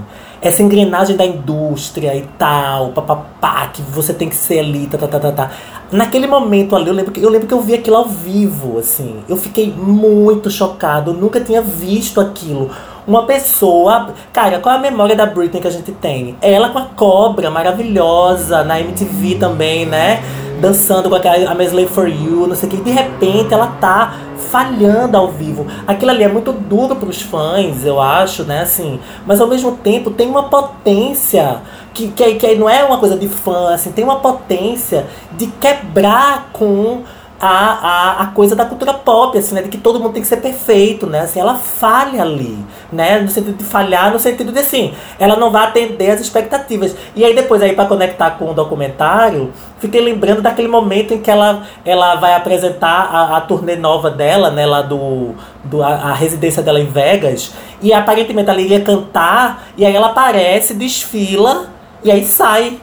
[0.41, 5.07] Essa engrenagem da indústria e tal, papapá, que você tem que ser ali, tá, tá,
[5.07, 5.51] tá, tá, tá.
[5.91, 9.17] Naquele momento ali, eu lembro, que, eu lembro que eu vi aquilo ao vivo, assim.
[9.29, 12.71] Eu fiquei muito chocado, eu nunca tinha visto aquilo
[13.07, 14.13] uma pessoa.
[14.33, 16.35] Cara, qual é a memória da Britney que a gente tem?
[16.41, 20.23] Ela com a cobra maravilhosa na MTV também, né?
[20.59, 22.77] Dançando com aquela I'm Slave for You, não sei o que.
[22.77, 24.15] De repente ela tá
[24.49, 25.67] falhando ao vivo.
[25.85, 28.61] Aquilo ali é muito duro para os fãs, eu acho, né?
[28.61, 31.61] Assim, mas ao mesmo tempo tem uma potência
[31.93, 36.49] que, que, que não é uma coisa de fã, assim, tem uma potência de quebrar
[36.51, 37.03] com
[37.39, 39.61] a, a, a coisa da cultura pop, assim, né?
[39.61, 41.21] De que todo mundo tem que ser perfeito, né?
[41.21, 42.57] Assim, ela falha ali,
[42.91, 43.19] né?
[43.19, 46.95] No sentido de falhar, no sentido de assim, ela não vai atender as expectativas.
[47.15, 51.29] E aí depois, aí para conectar com o documentário, fiquei lembrando daquele momento em que
[51.29, 54.65] ela, ela vai apresentar a, a turnê nova dela, né?
[54.65, 57.51] Lá do, do a, a residência dela em Vegas.
[57.81, 61.67] E aparentemente ela iria cantar, e aí ela aparece, desfila,
[62.01, 62.79] e aí sai.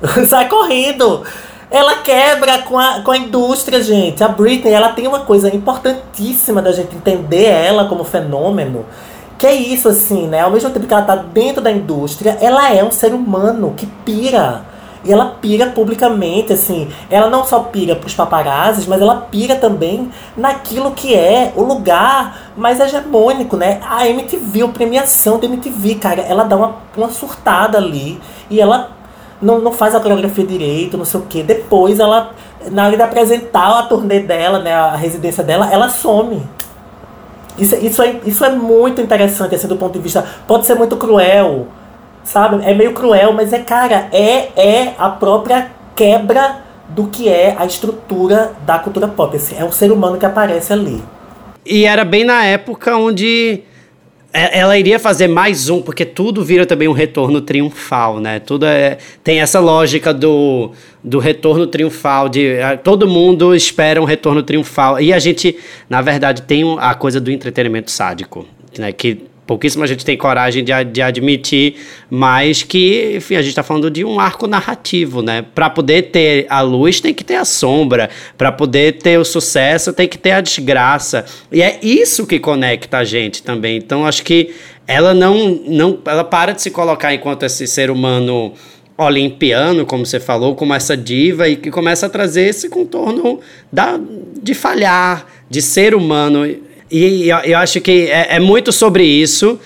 [0.28, 1.24] sai correndo.
[1.70, 4.24] Ela quebra com a, com a indústria, gente.
[4.24, 8.86] A Britney, ela tem uma coisa importantíssima da gente entender ela como fenômeno.
[9.36, 10.40] Que é isso, assim, né?
[10.40, 13.86] Ao mesmo tempo que ela tá dentro da indústria, ela é um ser humano que
[13.86, 14.64] pira.
[15.04, 16.88] E ela pira publicamente, assim.
[17.10, 22.50] Ela não só pira pros paparazzis, mas ela pira também naquilo que é o lugar
[22.56, 23.78] mais hegemônico, né?
[23.86, 26.22] A MTV, a premiação da MTV, cara.
[26.22, 28.18] Ela dá uma, uma surtada ali.
[28.50, 28.97] E ela
[29.40, 31.42] não, não faz a coreografia direito, não sei o que.
[31.42, 32.32] Depois ela,
[32.70, 36.42] na hora de apresentar a turnê dela, né, a residência dela, ela some.
[37.58, 40.24] Isso, isso, é, isso é muito interessante, assim, do ponto de vista.
[40.46, 41.66] Pode ser muito cruel,
[42.22, 42.64] sabe?
[42.64, 47.66] É meio cruel, mas é, cara, é, é a própria quebra do que é a
[47.66, 49.36] estrutura da cultura pop.
[49.36, 51.02] Assim, é um ser humano que aparece ali.
[51.66, 53.64] E era bem na época onde
[54.38, 58.38] ela iria fazer mais um, porque tudo vira também um retorno triunfal, né?
[58.38, 60.72] Tudo é, tem essa lógica do,
[61.02, 65.00] do retorno triunfal, de é, todo mundo espera um retorno triunfal.
[65.00, 65.56] E a gente,
[65.88, 68.46] na verdade, tem a coisa do entretenimento sádico,
[68.78, 68.92] né?
[68.92, 71.76] Que pouquíssima gente tem coragem de, de admitir,
[72.10, 75.42] mas que, enfim, a gente está falando de um arco narrativo, né?
[75.54, 78.10] Para poder ter a luz, tem que ter a sombra.
[78.36, 81.24] Para poder ter o sucesso, tem que ter a desgraça.
[81.50, 83.78] E é isso que conecta a gente também.
[83.78, 84.54] Então, acho que
[84.86, 88.52] ela não, não ela para de se colocar enquanto esse ser humano
[88.98, 93.40] olimpiano, como você falou, como essa diva, e que começa a trazer esse contorno
[93.72, 93.98] da,
[94.42, 96.67] de falhar, de ser humano.
[96.90, 99.58] E eu, eu acho que é, é, muito sobre isso.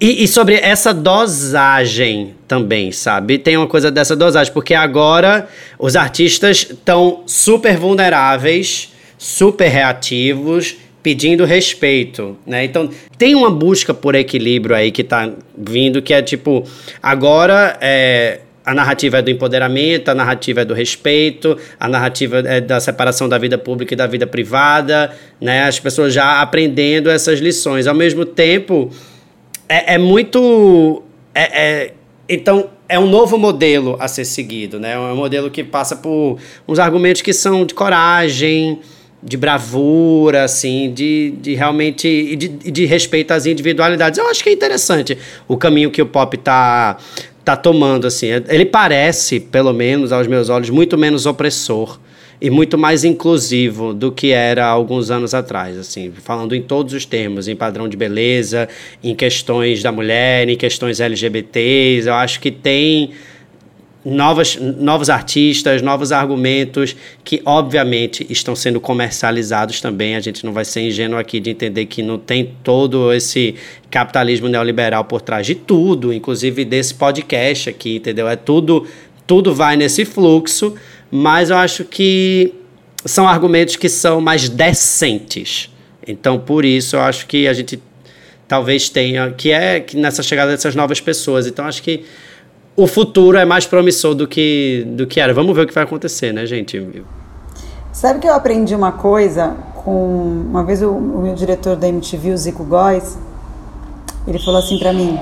[0.00, 3.38] E, e, sobre essa dosagem também, sabe?
[3.38, 5.48] Tem uma coisa dessa dosagem, porque agora
[5.78, 12.64] os artistas estão super vulneráveis, super reativos, pedindo respeito, né?
[12.64, 16.64] Então, tem uma busca por equilíbrio aí que tá vindo, que é tipo,
[17.00, 22.60] agora é, a narrativa é do empoderamento, a narrativa é do respeito, a narrativa é
[22.60, 25.64] da separação da vida pública e da vida privada, né?
[25.64, 27.86] As pessoas já aprendendo essas lições.
[27.86, 28.90] Ao mesmo tempo,
[29.68, 31.02] é, é muito.
[31.34, 31.94] É, é,
[32.28, 34.92] então, é um novo modelo a ser seguido, né?
[34.92, 36.38] É um modelo que passa por
[36.68, 38.80] uns argumentos que são de coragem,
[39.22, 44.18] de bravura, assim, de, de realmente de, de respeito às individualidades.
[44.18, 46.96] Eu acho que é interessante o caminho que o pop está
[47.44, 48.28] tá tomando, assim.
[48.48, 51.98] Ele parece, pelo menos aos meus olhos, muito menos opressor
[52.40, 57.06] e muito mais inclusivo do que era alguns anos atrás, assim, falando em todos os
[57.06, 58.68] termos, em padrão de beleza,
[59.02, 63.12] em questões da mulher, em questões LGBTs, eu acho que tem
[64.04, 70.16] novas, novos artistas, novos argumentos que, obviamente, estão sendo comercializados também.
[70.16, 73.54] A gente não vai ser ingênuo aqui de entender que não tem todo esse
[73.90, 78.28] capitalismo neoliberal por trás de tudo, inclusive desse podcast aqui, entendeu?
[78.28, 78.86] É tudo,
[79.26, 80.74] tudo vai nesse fluxo,
[81.10, 82.54] mas eu acho que
[83.04, 85.70] são argumentos que são mais decentes.
[86.06, 87.80] Então, por isso, eu acho que a gente
[88.52, 91.46] talvez tenha, que é que nessa chegada dessas novas pessoas.
[91.46, 92.04] Então acho que
[92.76, 95.34] o futuro é mais promissor do que, do que era.
[95.34, 97.04] Vamos ver o que vai acontecer, né, gente?
[97.92, 100.44] Sabe que eu aprendi uma coisa com.
[100.48, 103.18] Uma vez o, o meu diretor da MTV, o Zico Góes,
[104.26, 105.18] ele falou assim para mim.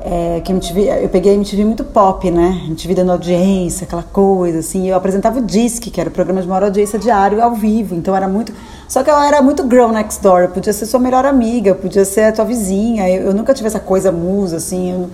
[0.00, 2.62] É, que MTV, eu peguei a MTV muito pop, né?
[2.66, 4.88] MTV dando audiência, aquela coisa, assim.
[4.88, 7.94] Eu apresentava o Disque, que era o programa de maior audiência diário ao vivo.
[7.94, 8.52] Então era muito.
[8.86, 10.42] Só que eu era muito girl next door.
[10.42, 13.08] Eu podia ser sua melhor amiga, podia ser a tua vizinha.
[13.10, 14.92] Eu, eu nunca tive essa coisa musa, assim.
[14.92, 15.10] Eu,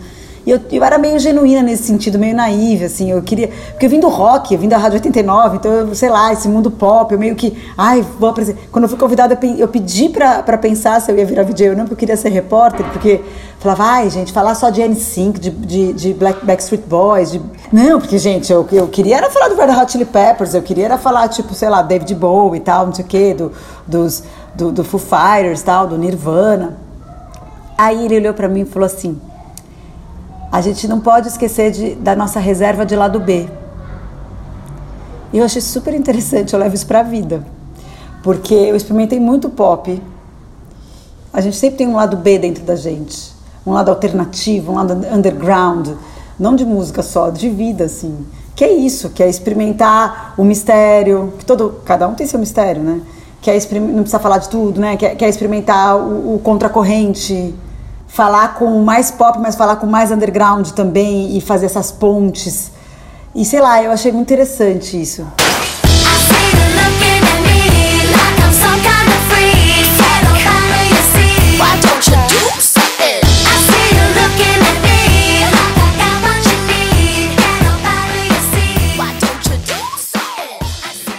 [0.47, 3.11] e eu, eu era meio genuína nesse sentido, meio naiva, assim.
[3.11, 3.49] Eu queria.
[3.71, 6.47] Porque eu vim do rock, eu vim da Rádio 89, então, eu, sei lá, esse
[6.49, 7.57] mundo pop, eu meio que.
[7.79, 8.61] Ai, vou apresentar.
[8.71, 11.77] Quando eu fui convidada, eu, pedi pra, pra pensar se eu ia virar VJ ou
[11.77, 13.23] não, porque eu queria ser repórter, porque
[13.59, 17.33] falava, ai, gente, falar só de N5, de, de, de Black, Backstreet Boys.
[17.33, 17.41] De...
[17.73, 20.85] Não, porque, gente, eu, eu queria era falar do Red Hot Chili Peppers, eu queria
[20.85, 23.51] era falar, tipo, sei lá, David Bowie e tal, não sei o quê, do,
[23.87, 24.23] dos,
[24.55, 26.77] do, do Foo Fighters tal, do Nirvana.
[27.79, 29.19] Aí ele olhou para mim e falou assim
[30.55, 33.49] a gente não pode esquecer de, da nossa reserva de lado B.
[35.33, 37.45] E eu achei super interessante, eu levo isso para a vida.
[38.23, 40.01] Porque eu experimentei muito pop.
[41.33, 43.33] A gente sempre tem um lado B dentro da gente.
[43.67, 45.89] Um lado alternativo, um lado underground.
[46.39, 48.25] Não de música só, de vida, assim.
[48.55, 51.35] Que é isso, que é experimentar o mistério.
[51.37, 53.01] Que todo, cada um tem seu mistério, né?
[53.43, 54.97] Que é, não precisa falar de tudo, né?
[54.97, 57.53] Que é, que é experimentar o, o contracorrente
[58.15, 62.71] falar com mais pop, mas falar com mais underground também e fazer essas pontes.
[63.35, 65.27] E sei lá, eu achei muito interessante isso.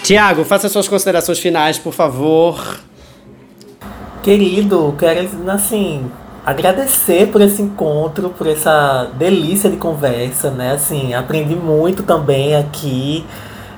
[0.01, 2.79] Tiago, faça suas considerações finais, por favor.
[4.23, 6.09] Querido, quero assim,
[6.45, 10.73] agradecer por esse encontro, por essa delícia de conversa, né?
[10.73, 13.25] Assim, aprendi muito também aqui.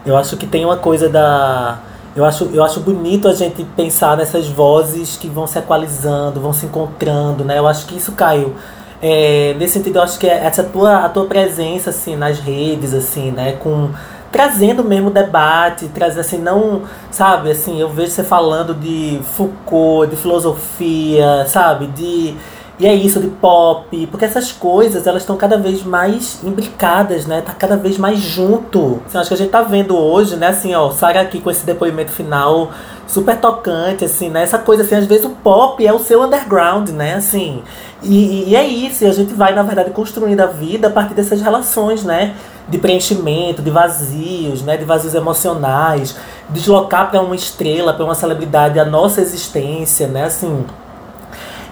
[0.06, 1.80] Eu acho que tem uma coisa da
[2.18, 6.52] eu acho, eu acho bonito a gente pensar nessas vozes que vão se equalizando, vão
[6.52, 7.60] se encontrando, né?
[7.60, 8.56] Eu acho que isso, Caio,
[9.00, 13.30] é, nesse sentido, eu acho que essa tua, a tua presença, assim, nas redes, assim,
[13.30, 13.52] né?
[13.62, 13.92] Com,
[14.32, 20.20] trazendo mesmo debate, trazendo assim, não, sabe, assim, eu vejo você falando de Foucault, de
[20.20, 22.36] filosofia, sabe, de
[22.80, 27.42] e é isso de pop, porque essas coisas elas estão cada vez mais imbricadas, né?
[27.42, 29.02] Tá cada vez mais junto.
[29.08, 30.50] Assim, acho que a gente tá vendo hoje, né?
[30.50, 32.72] Assim, ó, Sara aqui com esse depoimento final
[33.08, 34.44] super tocante, assim, né?
[34.44, 37.16] Essa coisa assim, às vezes o pop é o seu underground, né?
[37.16, 37.64] Assim,
[38.04, 41.16] e, e é isso, e a gente vai, na verdade, construindo a vida a partir
[41.16, 42.36] dessas relações, né?
[42.70, 44.78] De preenchimento, de vazios, né?
[44.78, 46.16] De vazios emocionais,
[46.50, 50.26] deslocar para uma estrela, para uma celebridade a nossa existência, né?
[50.26, 50.64] Assim,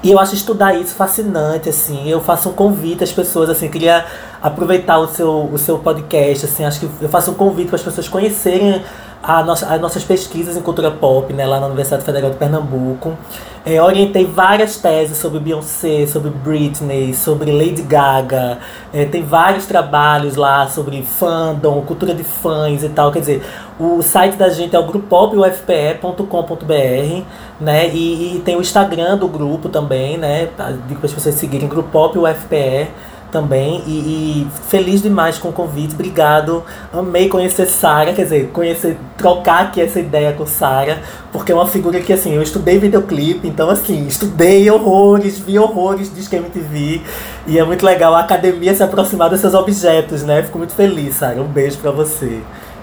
[0.04, 2.08] e eu acho estudar isso fascinante, assim.
[2.10, 4.06] Eu faço um convite às pessoas, assim, queria
[4.42, 6.64] aproveitar o seu, o seu podcast, assim.
[6.64, 8.84] Acho que eu faço um convite para as pessoas conhecerem
[9.28, 13.18] a nossa, as nossas pesquisas em cultura pop, né, lá na Universidade Federal de Pernambuco.
[13.66, 18.60] É, orientei várias teses sobre Beyoncé, sobre Britney, sobre Lady Gaga.
[18.94, 23.12] É, tem vários trabalhos lá sobre fandom, cultura de fãs e tal.
[23.12, 23.44] Quer dizer,
[23.80, 27.24] o site da gente é o grupopufpe.com.br,
[27.60, 27.90] né?
[27.90, 30.48] E, e, tem o Instagram do grupo também, né?
[30.88, 32.88] Digo para as pessoas seguirem Grupop UFPE
[33.36, 35.94] também e, e, feliz demais com o convite.
[35.94, 36.64] Obrigado.
[36.94, 41.02] Amei conhecer Sara, quer dizer, conhecer, trocar aqui essa ideia com Sara,
[41.34, 46.14] porque é uma figura que assim, eu estudei videoclipe, então assim, estudei horrores, vi horrores
[46.14, 47.02] de Esquema TV
[47.46, 50.42] e é muito legal a academia se aproximar desses objetos, né?
[50.44, 51.42] Fico muito feliz, Sara.
[51.42, 52.40] Um beijo para você.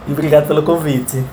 [0.07, 1.25] E obrigado pelo convite.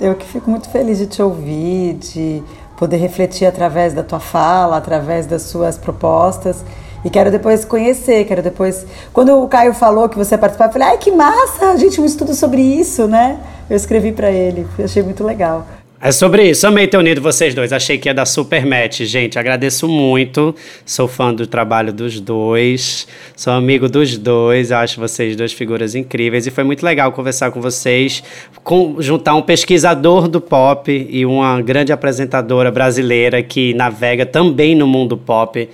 [0.00, 2.42] Eu que fico muito feliz de te ouvir, de
[2.76, 6.64] poder refletir através da tua fala, através das suas propostas.
[7.04, 8.86] E quero depois conhecer, quero depois.
[9.12, 12.34] Quando o Caio falou que você participava, eu falei, ai que massa, gente, um estudo
[12.34, 13.38] sobre isso, né?
[13.68, 15.66] Eu escrevi para ele, achei muito legal.
[15.98, 16.66] É sobre isso.
[16.66, 17.72] Amei ter unido vocês dois.
[17.72, 19.38] Achei que ia dar super match, gente.
[19.38, 20.54] Agradeço muito.
[20.84, 23.08] Sou fã do trabalho dos dois.
[23.34, 24.70] Sou amigo dos dois.
[24.70, 26.46] Acho vocês duas figuras incríveis.
[26.46, 28.22] E foi muito legal conversar com vocês.
[28.62, 34.86] Com, juntar um pesquisador do pop e uma grande apresentadora brasileira que navega também no
[34.86, 35.66] mundo pop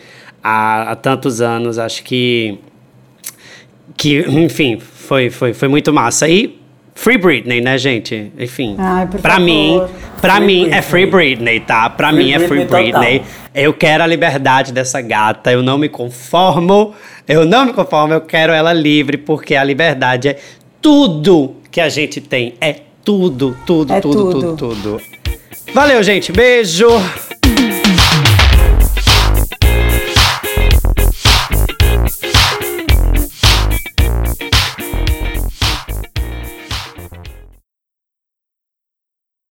[0.42, 1.78] há, há tantos anos.
[1.78, 2.58] Acho que,
[3.96, 6.28] que enfim, foi, foi, foi muito massa.
[6.28, 6.58] E
[6.94, 8.30] Free Britney, né, gente?
[8.38, 9.40] Enfim, Ai, pra favor.
[9.44, 9.82] mim,
[10.20, 10.78] pra free mim Britney.
[10.78, 11.90] é Free Britney, tá?
[11.90, 12.92] Pra free mim é Free Britney.
[12.92, 13.22] Britney.
[13.54, 16.94] Eu quero a liberdade dessa gata, eu não me conformo,
[17.28, 20.38] eu não me conformo, eu quero ela livre, porque a liberdade é
[20.80, 25.00] tudo que a gente tem, é tudo, tudo, é tudo, tudo, tudo, tudo.
[25.74, 26.86] Valeu, gente, beijo!